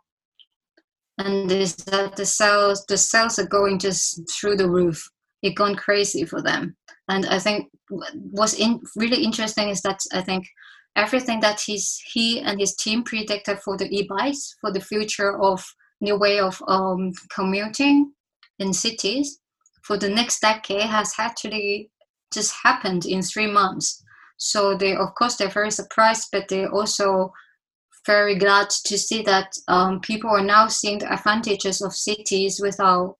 And 1.17 1.51
is 1.51 1.75
that 1.75 2.15
the 2.15 2.25
sales 2.25 2.85
the 2.85 2.97
sales 2.97 3.37
are 3.39 3.47
going 3.47 3.79
just 3.79 4.29
through 4.29 4.57
the 4.57 4.69
roof. 4.69 5.09
It 5.41 5.55
gone 5.55 5.75
crazy 5.75 6.25
for 6.25 6.41
them. 6.41 6.75
And 7.09 7.25
I 7.25 7.37
think 7.37 7.69
what's 7.89 8.53
in, 8.53 8.81
really 8.95 9.23
interesting 9.23 9.69
is 9.69 9.81
that 9.81 9.99
I 10.13 10.21
think 10.21 10.47
everything 10.95 11.39
that 11.39 11.59
he 11.61 12.39
and 12.41 12.59
his 12.59 12.75
team 12.75 13.03
predicted 13.03 13.59
for 13.59 13.77
the 13.77 13.87
e-bikes 13.89 14.55
for 14.61 14.71
the 14.71 14.81
future 14.81 15.39
of 15.41 15.65
new 16.01 16.17
way 16.17 16.39
of 16.39 16.61
um, 16.67 17.11
commuting 17.33 18.11
in 18.59 18.73
cities 18.73 19.39
for 19.83 19.97
the 19.97 20.09
next 20.09 20.39
decade 20.39 20.81
has 20.81 21.13
actually 21.17 21.89
just 22.33 22.53
happened 22.63 23.05
in 23.05 23.21
three 23.21 23.47
months. 23.47 24.03
So 24.37 24.75
they 24.75 24.95
of 24.95 25.15
course 25.15 25.35
they're 25.35 25.49
very 25.49 25.71
surprised 25.71 26.29
but 26.31 26.47
they're 26.47 26.71
also 26.71 27.33
very 28.05 28.35
glad 28.35 28.69
to 28.69 28.97
see 28.97 29.21
that 29.23 29.53
um, 29.67 30.01
people 30.01 30.29
are 30.29 30.43
now 30.43 30.67
seeing 30.67 30.99
the 30.99 31.11
advantages 31.11 31.81
of 31.81 31.93
cities 31.93 32.59
without 32.61 33.17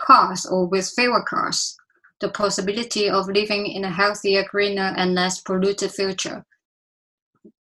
cars 0.00 0.44
or 0.44 0.66
with 0.66 0.92
fewer 0.94 1.22
cars 1.22 1.74
the 2.20 2.28
possibility 2.28 3.08
of 3.08 3.28
living 3.28 3.66
in 3.66 3.84
a 3.84 3.90
healthier 3.90 4.44
greener 4.50 4.92
and 4.96 5.14
less 5.14 5.40
polluted 5.40 5.90
future 5.90 6.44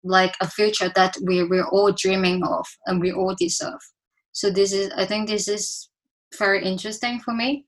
like 0.04 0.36
a 0.42 0.50
future 0.50 0.92
that 0.96 1.16
we, 1.24 1.44
we're 1.44 1.68
all 1.68 1.92
dreaming 1.92 2.44
of 2.44 2.66
and 2.86 3.00
we 3.00 3.12
all 3.12 3.36
deserve. 3.38 3.80
So 4.32 4.50
this 4.50 4.74
is 4.74 4.92
I 4.96 5.06
think 5.06 5.30
this 5.30 5.48
is 5.48 5.90
very 6.38 6.64
interesting 6.64 7.20
for 7.20 7.34
me 7.34 7.66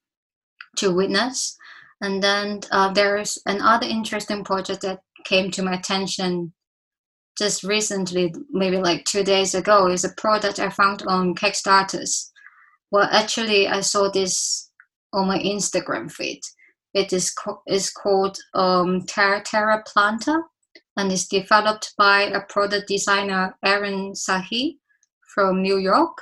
to 0.77 0.93
witness. 0.93 1.58
And 2.01 2.21
then 2.21 2.62
uh, 2.71 2.93
there's 2.93 3.39
another 3.45 3.88
interesting 3.88 4.43
project 4.43 4.82
that 4.82 4.99
came 5.25 5.49
to 5.51 5.63
my 5.63 5.73
attention 5.73 6.53
just 7.38 7.63
recently, 7.63 8.34
maybe 8.51 8.77
like 8.77 9.06
two 9.06 9.23
days 9.23 9.53
ago, 9.53 9.88
is 9.88 10.03
a 10.03 10.13
product 10.17 10.60
I 10.60 10.69
found 10.69 11.03
on 11.08 11.36
Kickstarters. 11.36 12.32
Well, 12.91 13.08
actually, 13.12 13.67
I 13.67 13.82
saw 13.82 14.10
this 14.10 14.71
on 15.13 15.27
my 15.27 15.39
Instagram 15.39 16.12
feed. 16.12 16.41
It 16.93 17.13
is 17.13 17.32
co- 17.32 17.62
is 17.67 17.91
called 17.91 18.38
um, 18.53 19.06
Terra 19.06 19.41
Terra 19.41 19.84
Planta, 19.88 20.41
and 20.97 21.12
is 21.12 21.27
developed 21.27 21.93
by 21.97 22.23
a 22.23 22.41
product 22.41 22.88
designer 22.88 23.55
Aaron 23.63 24.13
Sahi 24.13 24.77
from 25.33 25.62
New 25.62 25.77
York. 25.77 26.17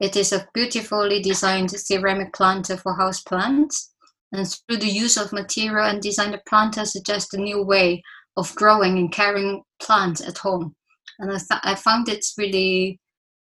It 0.00 0.16
is 0.16 0.32
a 0.32 0.48
beautifully 0.54 1.22
designed 1.22 1.70
ceramic 1.70 2.32
planter 2.32 2.76
for 2.76 2.94
house 2.94 3.20
plants, 3.20 3.92
and 4.32 4.46
through 4.46 4.78
the 4.78 4.88
use 4.88 5.16
of 5.16 5.32
material 5.32 5.86
and 5.86 6.02
design, 6.02 6.32
the 6.32 6.40
planter 6.48 6.84
suggests 6.84 7.32
a 7.34 7.38
new 7.38 7.62
way 7.62 8.02
of 8.36 8.54
growing 8.56 8.98
and 8.98 9.12
caring 9.12 9.62
plants 9.80 10.20
at 10.26 10.38
home. 10.38 10.74
And 11.18 11.30
I, 11.30 11.36
th- 11.36 11.60
I 11.62 11.74
found 11.74 12.08
it 12.08 12.24
really, 12.36 13.00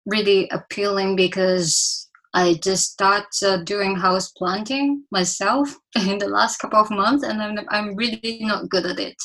really 0.06 0.48
appealing 0.50 1.14
because 1.14 2.08
I 2.34 2.54
just 2.54 2.92
started 2.92 3.26
uh, 3.44 3.58
doing 3.58 3.96
house 3.96 4.30
planting 4.30 5.04
myself 5.10 5.76
in 6.08 6.18
the 6.18 6.28
last 6.28 6.58
couple 6.58 6.80
of 6.80 6.90
months, 6.90 7.24
and 7.24 7.42
I'm, 7.42 7.58
I'm 7.70 7.96
really 7.96 8.38
not 8.42 8.68
good 8.68 8.86
at 8.86 8.98
it. 8.98 9.16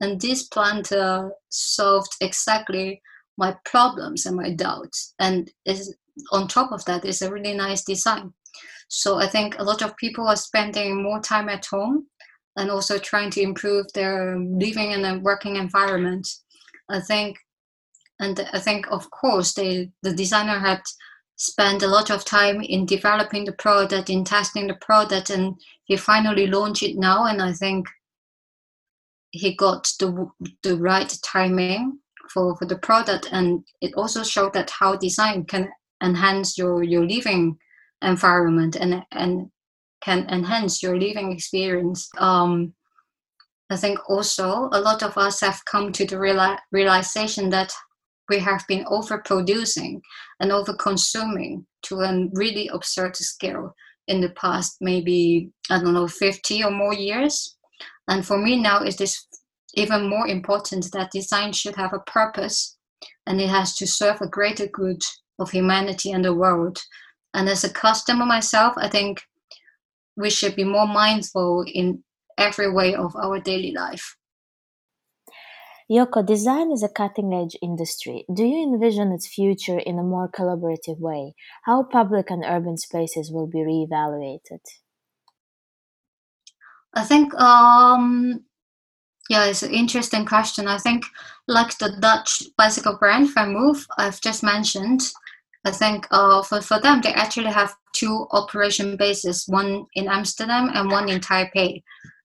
And 0.00 0.20
this 0.20 0.44
planter 0.44 1.00
uh, 1.00 1.28
solved 1.48 2.12
exactly 2.20 3.02
my 3.38 3.56
problems 3.64 4.26
and 4.26 4.36
my 4.36 4.52
doubts. 4.52 5.14
And 5.18 5.50
is 5.64 5.94
on 6.32 6.48
top 6.48 6.72
of 6.72 6.84
that, 6.86 7.04
it's 7.04 7.22
a 7.22 7.32
really 7.32 7.54
nice 7.54 7.84
design. 7.84 8.32
So 8.88 9.18
I 9.18 9.26
think 9.26 9.58
a 9.58 9.64
lot 9.64 9.82
of 9.82 9.96
people 9.96 10.26
are 10.26 10.36
spending 10.36 11.02
more 11.02 11.20
time 11.20 11.48
at 11.48 11.66
home 11.66 12.06
and 12.56 12.70
also 12.70 12.98
trying 12.98 13.30
to 13.30 13.42
improve 13.42 13.86
their 13.92 14.38
living 14.38 14.92
and 14.92 15.22
working 15.22 15.56
environment. 15.56 16.26
I 16.88 17.00
think, 17.00 17.36
and 18.20 18.48
I 18.52 18.58
think 18.60 18.86
of 18.90 19.10
course 19.10 19.54
they, 19.54 19.90
the 20.02 20.14
designer 20.14 20.58
had 20.58 20.82
spent 21.36 21.82
a 21.82 21.88
lot 21.88 22.10
of 22.10 22.24
time 22.24 22.62
in 22.62 22.86
developing 22.86 23.44
the 23.44 23.52
product, 23.52 24.08
in 24.08 24.24
testing 24.24 24.68
the 24.68 24.74
product, 24.74 25.28
and 25.28 25.54
he 25.84 25.96
finally 25.96 26.46
launched 26.46 26.82
it 26.82 26.96
now. 26.96 27.26
And 27.26 27.42
I 27.42 27.52
think 27.52 27.86
he 29.36 29.54
got 29.54 29.88
the 29.98 30.28
the 30.62 30.76
right 30.76 31.12
timing 31.22 31.98
for, 32.32 32.56
for 32.56 32.66
the 32.66 32.78
product, 32.78 33.28
and 33.32 33.64
it 33.80 33.92
also 33.96 34.22
showed 34.22 34.52
that 34.54 34.70
how 34.70 34.96
design 34.96 35.44
can 35.44 35.68
enhance 36.02 36.58
your 36.58 36.82
your 36.82 37.06
living 37.06 37.58
environment 38.02 38.76
and 38.76 39.02
and 39.12 39.50
can 40.02 40.28
enhance 40.28 40.82
your 40.82 40.98
living 40.98 41.32
experience. 41.32 42.08
Um, 42.18 42.74
I 43.70 43.76
think 43.76 43.98
also 44.08 44.68
a 44.72 44.80
lot 44.80 45.02
of 45.02 45.18
us 45.18 45.40
have 45.40 45.64
come 45.64 45.90
to 45.92 46.06
the 46.06 46.16
reali- 46.16 46.58
realization 46.70 47.50
that 47.50 47.72
we 48.28 48.38
have 48.38 48.64
been 48.68 48.84
overproducing 48.84 50.00
and 50.40 50.50
overconsuming 50.50 51.64
to 51.82 52.00
a 52.00 52.28
really 52.32 52.68
absurd 52.68 53.16
scale 53.16 53.74
in 54.08 54.20
the 54.20 54.30
past 54.30 54.76
maybe 54.80 55.50
I 55.70 55.78
don't 55.78 55.94
know 55.94 56.06
50 56.06 56.64
or 56.64 56.70
more 56.70 56.94
years. 56.94 57.56
And 58.08 58.24
for 58.24 58.38
me 58.38 58.60
now 58.60 58.82
is 58.82 58.96
even 59.76 60.08
more 60.08 60.26
important 60.26 60.90
that 60.92 61.12
design 61.12 61.52
should 61.52 61.76
have 61.76 61.92
a 61.92 62.00
purpose 62.00 62.76
and 63.26 63.40
it 63.40 63.48
has 63.48 63.76
to 63.76 63.86
serve 63.86 64.20
a 64.20 64.26
greater 64.26 64.66
good 64.66 65.02
of 65.38 65.50
humanity 65.50 66.10
and 66.10 66.24
the 66.24 66.34
world. 66.34 66.78
And 67.34 67.48
as 67.48 67.62
a 67.62 67.72
customer 67.72 68.24
myself, 68.24 68.74
I 68.78 68.88
think 68.88 69.20
we 70.16 70.30
should 70.30 70.56
be 70.56 70.64
more 70.64 70.88
mindful 70.88 71.64
in 71.66 72.02
every 72.38 72.72
way 72.72 72.94
of 72.94 73.14
our 73.16 73.38
daily 73.38 73.72
life. 73.72 74.16
Yoko, 75.90 76.26
design 76.26 76.72
is 76.72 76.82
a 76.82 76.88
cutting 76.88 77.32
edge 77.32 77.56
industry. 77.62 78.24
Do 78.34 78.44
you 78.44 78.62
envision 78.62 79.12
its 79.12 79.28
future 79.28 79.78
in 79.78 79.98
a 79.98 80.02
more 80.02 80.28
collaborative 80.28 80.98
way? 80.98 81.34
How 81.64 81.84
public 81.84 82.28
and 82.30 82.44
urban 82.44 82.76
spaces 82.76 83.30
will 83.30 83.46
be 83.46 83.58
reevaluated? 83.58 84.62
I 86.92 87.04
think, 87.04 87.32
um, 87.34 88.46
yeah, 89.28 89.44
it's 89.46 89.62
an 89.62 89.72
interesting 89.72 90.24
question. 90.24 90.68
I 90.68 90.78
think, 90.78 91.04
like 91.48 91.76
the 91.78 91.96
Dutch 92.00 92.44
bicycle 92.56 92.96
brand 92.96 93.28
VanMoof, 93.34 93.86
I've 93.98 94.20
just 94.20 94.42
mentioned, 94.42 95.02
I 95.64 95.72
think 95.72 96.06
uh, 96.10 96.42
for, 96.42 96.60
for 96.60 96.80
them, 96.80 97.00
they 97.00 97.12
actually 97.12 97.50
have 97.50 97.74
two 97.92 98.26
operation 98.30 98.96
bases, 98.96 99.44
one 99.48 99.86
in 99.94 100.08
Amsterdam 100.08 100.70
and 100.74 100.90
one 100.90 101.08
in 101.08 101.20
Taipei. 101.20 101.82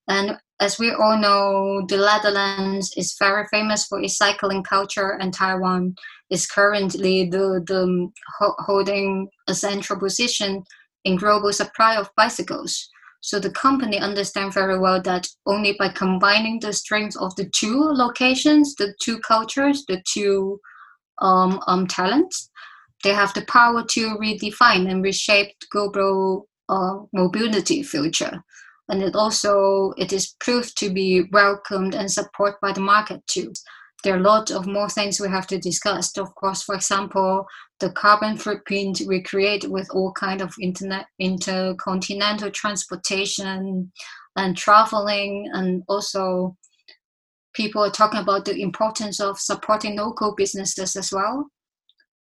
And 0.07 0.37
as 0.59 0.77
we 0.77 0.91
all 0.91 1.17
know, 1.17 1.83
the 1.87 1.97
Netherlands 1.97 2.93
is 2.95 3.15
very 3.17 3.47
famous 3.47 3.87
for 3.87 3.99
its 3.99 4.17
cycling 4.17 4.61
culture, 4.61 5.17
and 5.19 5.33
Taiwan 5.33 5.95
is 6.29 6.45
currently 6.45 7.29
the, 7.29 7.63
the 7.65 8.11
holding 8.39 9.27
a 9.47 9.55
central 9.55 9.99
position 9.99 10.63
in 11.03 11.15
global 11.15 11.51
supply 11.51 11.95
of 11.95 12.11
bicycles. 12.15 12.90
So 13.21 13.39
the 13.39 13.51
company 13.51 13.99
understands 13.99 14.55
very 14.55 14.79
well 14.79 15.01
that 15.03 15.27
only 15.45 15.75
by 15.77 15.89
combining 15.89 16.59
the 16.59 16.73
strengths 16.73 17.15
of 17.15 17.35
the 17.35 17.49
two 17.55 17.79
locations, 17.79 18.75
the 18.75 18.93
two 19.01 19.19
cultures, 19.19 19.85
the 19.87 20.01
two 20.11 20.59
um, 21.21 21.61
um, 21.67 21.85
talents, 21.85 22.49
they 23.03 23.13
have 23.13 23.33
the 23.33 23.45
power 23.45 23.83
to 23.83 24.17
redefine 24.17 24.89
and 24.89 25.03
reshape 25.03 25.55
global 25.71 26.47
uh, 26.69 26.97
mobility 27.13 27.83
future. 27.83 28.41
And 28.89 29.01
it 29.03 29.15
also 29.15 29.93
it 29.97 30.11
is 30.11 30.35
proved 30.39 30.77
to 30.79 30.89
be 30.89 31.23
welcomed 31.31 31.95
and 31.95 32.11
supported 32.11 32.57
by 32.61 32.73
the 32.73 32.81
market 32.81 33.25
too. 33.27 33.53
There 34.03 34.15
are 34.15 34.19
a 34.19 34.23
lot 34.23 34.51
of 34.51 34.65
more 34.65 34.89
things 34.89 35.19
we 35.19 35.29
have 35.29 35.47
to 35.47 35.59
discuss. 35.59 36.17
Of 36.17 36.33
course, 36.35 36.63
for 36.63 36.75
example, 36.75 37.45
the 37.79 37.91
carbon 37.91 38.37
footprint 38.37 39.01
we 39.07 39.21
create 39.21 39.69
with 39.69 39.87
all 39.91 40.11
kind 40.13 40.41
of 40.41 40.53
internet 40.59 41.05
intercontinental 41.19 42.51
transportation 42.51 43.91
and 44.35 44.57
traveling 44.57 45.49
and 45.53 45.83
also 45.87 46.55
people 47.53 47.83
are 47.83 47.91
talking 47.91 48.21
about 48.21 48.45
the 48.45 48.61
importance 48.61 49.19
of 49.19 49.39
supporting 49.39 49.97
local 49.97 50.33
businesses 50.35 50.95
as 50.95 51.11
well 51.11 51.49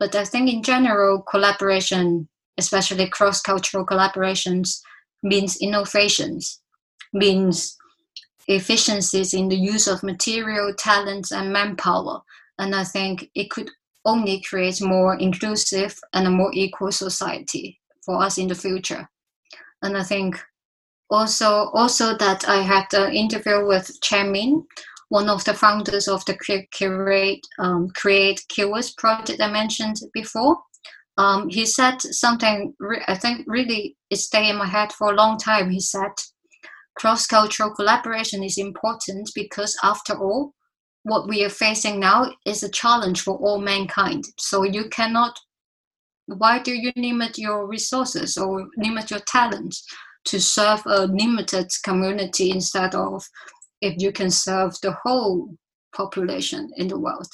but 0.00 0.14
I 0.16 0.24
think 0.24 0.50
in 0.50 0.62
general, 0.62 1.20
collaboration, 1.20 2.26
especially 2.56 3.06
cross 3.10 3.42
cultural 3.42 3.84
collaborations, 3.84 4.80
means 5.22 5.58
innovations, 5.58 6.62
means 7.12 7.76
efficiencies 8.56 9.32
in 9.34 9.48
the 9.48 9.56
use 9.56 9.86
of 9.86 10.02
material, 10.02 10.74
talents, 10.74 11.32
and 11.32 11.52
manpower. 11.52 12.20
And 12.58 12.74
I 12.74 12.84
think 12.84 13.30
it 13.34 13.50
could 13.50 13.70
only 14.04 14.42
create 14.42 14.80
more 14.82 15.14
inclusive 15.14 15.98
and 16.12 16.26
a 16.26 16.30
more 16.30 16.50
equal 16.52 16.92
society 16.92 17.80
for 18.04 18.22
us 18.22 18.38
in 18.38 18.48
the 18.48 18.54
future. 18.54 19.08
And 19.82 19.96
I 19.96 20.02
think 20.02 20.40
also 21.10 21.70
also 21.74 22.16
that 22.16 22.48
I 22.48 22.62
had 22.62 22.86
an 22.92 23.12
interview 23.12 23.66
with 23.66 24.00
Chen 24.02 24.32
Min, 24.32 24.64
one 25.08 25.28
of 25.28 25.44
the 25.44 25.54
founders 25.54 26.08
of 26.08 26.24
the 26.24 26.36
Create, 26.36 27.46
um, 27.58 27.88
Create 27.96 28.42
Cures 28.48 28.92
project 28.92 29.40
I 29.40 29.50
mentioned 29.50 29.96
before. 30.12 30.58
Um, 31.18 31.48
he 31.48 31.66
said 31.66 32.00
something 32.00 32.74
re- 32.78 33.04
I 33.06 33.16
think 33.16 33.44
really 33.46 33.96
it 34.08 34.16
stayed 34.16 34.50
in 34.50 34.56
my 34.56 34.66
head 34.66 34.92
for 34.92 35.12
a 35.12 35.16
long 35.16 35.36
time. 35.36 35.70
He 35.70 35.80
said, 35.80 36.12
cross-cultural 36.96 37.74
collaboration 37.74 38.42
is 38.42 38.58
important 38.58 39.30
because 39.34 39.76
after 39.82 40.14
all, 40.14 40.54
what 41.02 41.28
we 41.28 41.44
are 41.44 41.50
facing 41.50 41.98
now 41.98 42.30
is 42.44 42.62
a 42.62 42.68
challenge 42.68 43.22
for 43.22 43.36
all 43.36 43.60
mankind. 43.60 44.24
So 44.38 44.64
you 44.64 44.88
cannot. 44.88 45.38
Why 46.26 46.58
do 46.58 46.72
you 46.72 46.92
limit 46.96 47.38
your 47.38 47.66
resources 47.66 48.36
or 48.36 48.68
limit 48.76 49.10
your 49.10 49.20
talents 49.20 49.84
to 50.26 50.40
serve 50.40 50.82
a 50.86 51.06
limited 51.06 51.72
community 51.82 52.50
instead 52.50 52.94
of 52.94 53.24
if 53.80 53.94
you 53.98 54.12
can 54.12 54.30
serve 54.30 54.74
the 54.82 54.92
whole 55.02 55.48
population 55.92 56.70
in 56.76 56.88
the 56.88 56.98
world. 56.98 57.28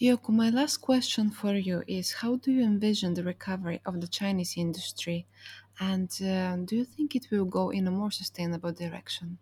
Yoko, 0.00 0.30
my 0.30 0.50
last 0.50 0.78
question 0.78 1.30
for 1.30 1.54
you 1.54 1.82
is 1.86 2.12
How 2.12 2.36
do 2.36 2.50
you 2.50 2.62
envision 2.62 3.14
the 3.14 3.22
recovery 3.22 3.80
of 3.86 4.00
the 4.00 4.08
Chinese 4.08 4.54
industry? 4.56 5.26
And 5.80 6.10
uh, 6.22 6.56
do 6.64 6.76
you 6.76 6.84
think 6.84 7.14
it 7.14 7.26
will 7.30 7.44
go 7.44 7.70
in 7.70 7.86
a 7.86 7.90
more 7.90 8.10
sustainable 8.10 8.72
direction? 8.72 9.38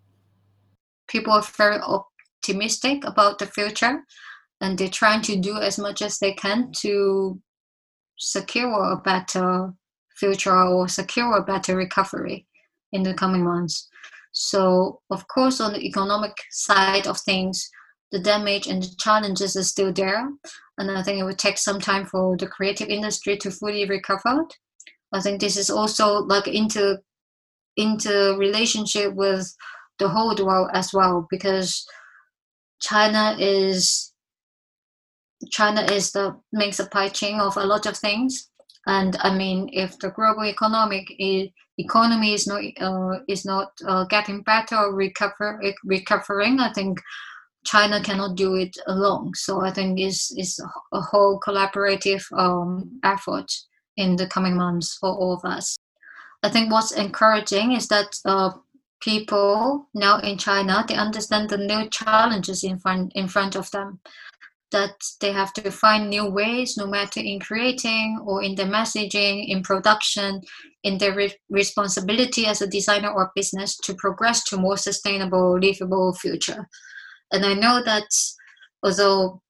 People 1.08 1.34
are 1.34 1.42
very 1.42 1.78
optimistic 1.80 3.04
about 3.04 3.38
the 3.38 3.46
future 3.46 4.04
and 4.60 4.78
they're 4.78 4.88
trying 4.88 5.22
to 5.22 5.36
do 5.36 5.56
as 5.58 5.78
much 5.78 6.00
as 6.00 6.18
they 6.18 6.32
can 6.32 6.72
to 6.72 7.40
secure 8.16 8.92
a 8.92 8.96
better 8.96 9.72
future 10.16 10.62
or 10.62 10.88
secure 10.88 11.36
a 11.36 11.42
better 11.42 11.76
recovery 11.76 12.46
in 12.92 13.02
the 13.02 13.14
coming 13.14 13.44
months. 13.44 13.88
So, 14.32 15.00
of 15.10 15.28
course, 15.28 15.60
on 15.60 15.72
the 15.72 15.84
economic 15.84 16.32
side 16.50 17.06
of 17.06 17.20
things, 17.20 17.68
the 18.12 18.18
damage 18.18 18.66
and 18.66 18.82
the 18.82 18.94
challenges 18.98 19.56
are 19.56 19.64
still 19.64 19.92
there. 19.92 20.28
And 20.78 20.90
I 20.90 21.02
think 21.02 21.18
it 21.18 21.24
would 21.24 21.38
take 21.38 21.58
some 21.58 21.80
time 21.80 22.06
for 22.06 22.36
the 22.36 22.46
creative 22.46 22.88
industry 22.88 23.36
to 23.38 23.50
fully 23.50 23.86
recover. 23.86 24.46
I 25.12 25.20
think 25.20 25.40
this 25.40 25.56
is 25.56 25.70
also 25.70 26.18
like 26.20 26.48
into 26.48 26.98
into 27.76 28.36
relationship 28.38 29.14
with 29.14 29.54
the 29.98 30.08
whole 30.08 30.34
world 30.44 30.70
as 30.74 30.92
well 30.92 31.26
because 31.30 31.86
China 32.80 33.36
is 33.38 34.12
China 35.50 35.82
is 35.82 36.12
the 36.12 36.36
main 36.52 36.72
supply 36.72 37.08
chain 37.08 37.40
of 37.40 37.56
a 37.56 37.64
lot 37.64 37.86
of 37.86 37.96
things 37.96 38.48
And 38.86 39.16
I 39.20 39.34
mean, 39.34 39.70
if 39.72 39.98
the 39.98 40.10
global 40.10 40.44
economic 40.44 41.06
economy 41.78 42.34
is 42.34 42.46
not 42.46 42.62
uh, 42.80 43.20
is 43.28 43.44
not 43.44 43.70
uh, 43.86 44.04
getting 44.06 44.42
better 44.42 44.76
or 44.76 44.94
recover 44.94 45.60
recovering, 45.84 46.60
I 46.60 46.72
think 46.72 47.00
China 47.64 48.00
cannot 48.02 48.36
do 48.36 48.56
it 48.56 48.76
alone. 48.86 49.32
So 49.34 49.60
I 49.62 49.70
think 49.70 50.00
it's, 50.00 50.32
it's 50.36 50.58
a 50.92 51.00
whole 51.00 51.40
collaborative 51.40 52.24
um, 52.36 53.00
effort 53.04 53.52
in 53.96 54.16
the 54.16 54.26
coming 54.26 54.56
months 54.56 54.96
for 54.98 55.10
all 55.10 55.34
of 55.34 55.44
us. 55.44 55.76
I 56.42 56.48
think 56.48 56.72
what's 56.72 56.92
encouraging 56.92 57.72
is 57.72 57.88
that 57.88 58.16
uh, 58.24 58.50
people 59.00 59.88
now 59.94 60.18
in 60.18 60.38
China 60.38 60.84
they 60.86 60.94
understand 60.94 61.50
the 61.50 61.58
new 61.58 61.88
challenges 61.88 62.64
in 62.64 62.78
front 62.78 63.12
in 63.14 63.28
front 63.28 63.56
of 63.56 63.70
them. 63.70 64.00
That 64.70 64.94
they 65.20 65.32
have 65.32 65.52
to 65.54 65.70
find 65.70 66.08
new 66.08 66.30
ways, 66.30 66.78
no 66.78 66.86
matter 66.86 67.20
in 67.20 67.40
creating 67.40 68.18
or 68.24 68.42
in 68.42 68.54
their 68.54 68.66
messaging, 68.66 69.46
in 69.48 69.62
production, 69.62 70.40
in 70.82 70.96
their 70.96 71.14
re- 71.14 71.36
responsibility 71.50 72.46
as 72.46 72.62
a 72.62 72.66
designer 72.66 73.12
or 73.12 73.32
business 73.34 73.76
to 73.80 73.94
progress 73.94 74.42
to 74.44 74.56
more 74.56 74.78
sustainable, 74.78 75.58
livable 75.58 76.14
future. 76.14 76.66
And 77.32 77.44
I 77.44 77.52
know 77.52 77.82
that 77.84 78.08
although 78.82 79.42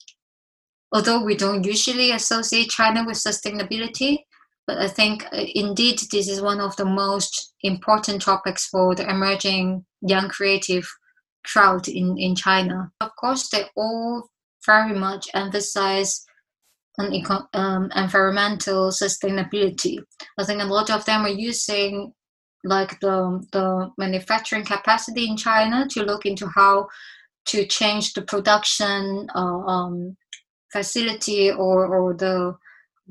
although 0.92 1.22
we 1.24 1.36
don't 1.36 1.64
usually 1.64 2.10
associate 2.10 2.70
China 2.70 3.04
with 3.06 3.16
sustainability, 3.16 4.24
but 4.66 4.78
I 4.78 4.88
think 4.88 5.26
uh, 5.32 5.44
indeed 5.54 6.00
this 6.10 6.28
is 6.28 6.40
one 6.40 6.60
of 6.60 6.76
the 6.76 6.84
most 6.84 7.54
important 7.62 8.22
topics 8.22 8.66
for 8.66 8.94
the 8.94 9.08
emerging 9.08 9.84
young 10.00 10.28
creative 10.28 10.88
crowd 11.44 11.88
in, 11.88 12.16
in 12.18 12.34
China. 12.34 12.90
Of 13.00 13.10
course, 13.16 13.48
they 13.48 13.64
all 13.76 14.28
very 14.64 14.94
much 14.94 15.28
emphasize 15.34 16.24
on 16.98 17.12
um, 17.54 17.90
environmental 17.96 18.90
sustainability. 18.90 19.98
I 20.38 20.44
think 20.44 20.62
a 20.62 20.66
lot 20.66 20.90
of 20.90 21.04
them 21.04 21.24
are 21.24 21.28
using 21.28 22.12
like 22.64 23.00
the, 23.00 23.44
the 23.52 23.90
manufacturing 23.98 24.64
capacity 24.64 25.26
in 25.26 25.36
China 25.36 25.86
to 25.90 26.04
look 26.04 26.26
into 26.26 26.46
how 26.54 26.88
to 27.46 27.66
change 27.66 28.12
the 28.12 28.22
production 28.22 29.26
uh, 29.34 29.58
um, 29.66 30.16
facility 30.70 31.50
or, 31.50 31.86
or 31.86 32.14
the 32.14 32.54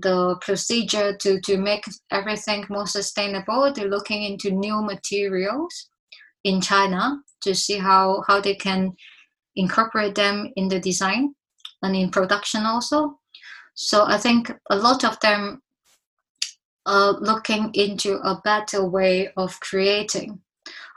the 0.01 0.37
procedure 0.41 1.15
to, 1.17 1.39
to 1.41 1.57
make 1.57 1.83
everything 2.11 2.65
more 2.69 2.87
sustainable. 2.87 3.71
They're 3.73 3.87
looking 3.89 4.23
into 4.23 4.51
new 4.51 4.81
materials 4.81 5.89
in 6.43 6.61
China 6.61 7.17
to 7.41 7.55
see 7.55 7.77
how, 7.77 8.23
how 8.27 8.41
they 8.41 8.55
can 8.55 8.93
incorporate 9.55 10.15
them 10.15 10.51
in 10.55 10.67
the 10.67 10.79
design 10.79 11.33
and 11.81 11.95
in 11.95 12.09
production 12.09 12.63
also. 12.65 13.19
So 13.73 14.05
I 14.05 14.17
think 14.17 14.51
a 14.69 14.75
lot 14.75 15.03
of 15.03 15.19
them 15.21 15.61
are 16.85 17.13
looking 17.13 17.71
into 17.73 18.15
a 18.17 18.41
better 18.43 18.85
way 18.85 19.29
of 19.37 19.59
creating. 19.59 20.39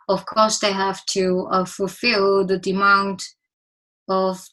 Of 0.09 0.27
course, 0.27 0.59
they 0.59 0.73
have 0.73 1.05
to 1.07 1.49
uh, 1.51 1.65
fulfill 1.65 2.47
the 2.47 2.59
demand 2.59 3.21
of 4.09 4.47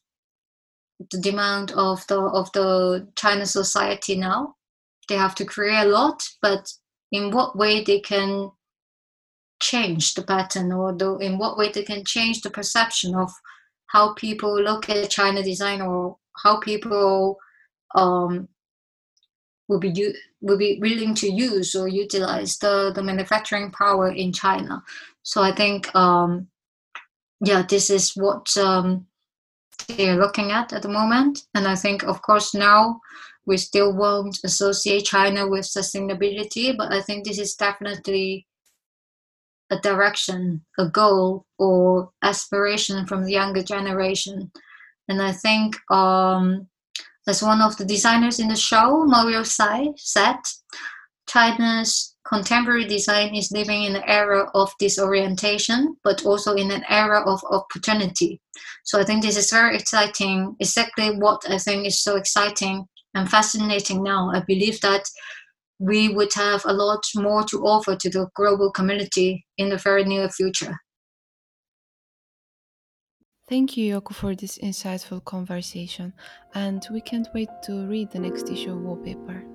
the 1.09 1.19
demand 1.19 1.71
of 1.71 2.05
the 2.07 2.19
of 2.19 2.51
the 2.53 3.07
China 3.15 3.45
society 3.45 4.15
now. 4.15 4.55
They 5.09 5.15
have 5.15 5.35
to 5.35 5.45
create 5.45 5.85
a 5.85 5.89
lot, 5.89 6.23
but 6.41 6.71
in 7.11 7.31
what 7.31 7.57
way 7.57 7.83
they 7.83 7.99
can 7.99 8.51
change 9.61 10.13
the 10.13 10.23
pattern 10.23 10.71
or 10.71 10.93
the, 10.93 11.17
in 11.17 11.37
what 11.37 11.57
way 11.57 11.69
they 11.69 11.83
can 11.83 12.03
change 12.03 12.41
the 12.41 12.49
perception 12.49 13.15
of 13.15 13.31
how 13.87 14.13
people 14.13 14.59
look 14.59 14.89
at 14.89 15.09
China 15.09 15.43
design 15.43 15.81
or 15.81 16.17
how 16.43 16.59
people 16.59 17.37
um, 17.95 18.47
will 19.67 19.79
be 19.79 20.13
will 20.41 20.57
be 20.57 20.79
willing 20.81 21.13
to 21.15 21.31
use 21.31 21.75
or 21.75 21.87
utilize 21.87 22.57
the, 22.57 22.91
the 22.95 23.03
manufacturing 23.03 23.71
power 23.71 24.09
in 24.09 24.33
China. 24.33 24.81
So 25.23 25.41
I 25.41 25.53
think 25.53 25.93
um, 25.95 26.47
yeah, 27.43 27.63
this 27.67 27.89
is 27.89 28.11
what 28.15 28.55
um, 28.57 29.07
they're 29.87 30.17
looking 30.17 30.51
at 30.51 30.73
at 30.73 30.81
the 30.81 30.89
moment. 30.89 31.43
And 31.55 31.67
I 31.67 31.75
think, 31.75 32.03
of 32.03 32.21
course, 32.21 32.53
now 32.53 32.99
we 33.45 33.57
still 33.57 33.93
won't 33.95 34.39
associate 34.43 35.05
China 35.05 35.47
with 35.47 35.65
sustainability, 35.65 36.75
but 36.77 36.93
I 36.93 37.01
think 37.01 37.25
this 37.25 37.39
is 37.39 37.55
definitely 37.55 38.47
a 39.71 39.79
direction, 39.79 40.63
a 40.77 40.87
goal, 40.87 41.45
or 41.57 42.11
aspiration 42.21 43.07
from 43.07 43.23
the 43.23 43.31
younger 43.31 43.63
generation. 43.63 44.51
And 45.07 45.21
I 45.21 45.31
think, 45.31 45.77
um, 45.91 46.67
as 47.27 47.41
one 47.41 47.61
of 47.61 47.77
the 47.77 47.85
designers 47.85 48.39
in 48.39 48.47
the 48.47 48.55
show, 48.55 49.05
Mario 49.05 49.43
Sai, 49.43 49.87
said, 49.95 50.37
China's 51.27 52.15
contemporary 52.25 52.85
design 52.85 53.33
is 53.35 53.51
living 53.51 53.83
in 53.83 53.95
an 53.95 54.03
era 54.05 54.49
of 54.53 54.71
disorientation, 54.79 55.95
but 56.03 56.25
also 56.25 56.55
in 56.55 56.71
an 56.71 56.83
era 56.89 57.21
of 57.25 57.41
opportunity. 57.49 58.41
So 58.83 58.99
I 58.99 59.03
think 59.03 59.23
this 59.23 59.37
is 59.37 59.51
very 59.51 59.75
exciting, 59.75 60.55
exactly 60.59 61.15
what 61.17 61.41
I 61.49 61.57
think 61.57 61.87
is 61.87 62.01
so 62.01 62.15
exciting 62.15 62.85
and 63.13 63.29
fascinating 63.29 64.03
now. 64.03 64.31
I 64.33 64.41
believe 64.47 64.79
that 64.81 65.03
we 65.79 66.09
would 66.09 66.33
have 66.35 66.63
a 66.65 66.73
lot 66.73 67.03
more 67.15 67.43
to 67.45 67.63
offer 67.65 67.95
to 67.95 68.09
the 68.09 68.27
global 68.35 68.71
community 68.71 69.45
in 69.57 69.69
the 69.69 69.77
very 69.77 70.03
near 70.03 70.29
future. 70.29 70.75
Thank 73.49 73.75
you, 73.75 73.99
Yoko, 73.99 74.13
for 74.13 74.33
this 74.33 74.57
insightful 74.59 75.25
conversation, 75.25 76.13
and 76.53 76.87
we 76.89 77.01
can't 77.01 77.27
wait 77.33 77.49
to 77.63 77.85
read 77.87 78.09
the 78.11 78.19
next 78.19 78.49
issue 78.49 78.71
of 78.71 78.81
Wallpaper. 78.81 79.50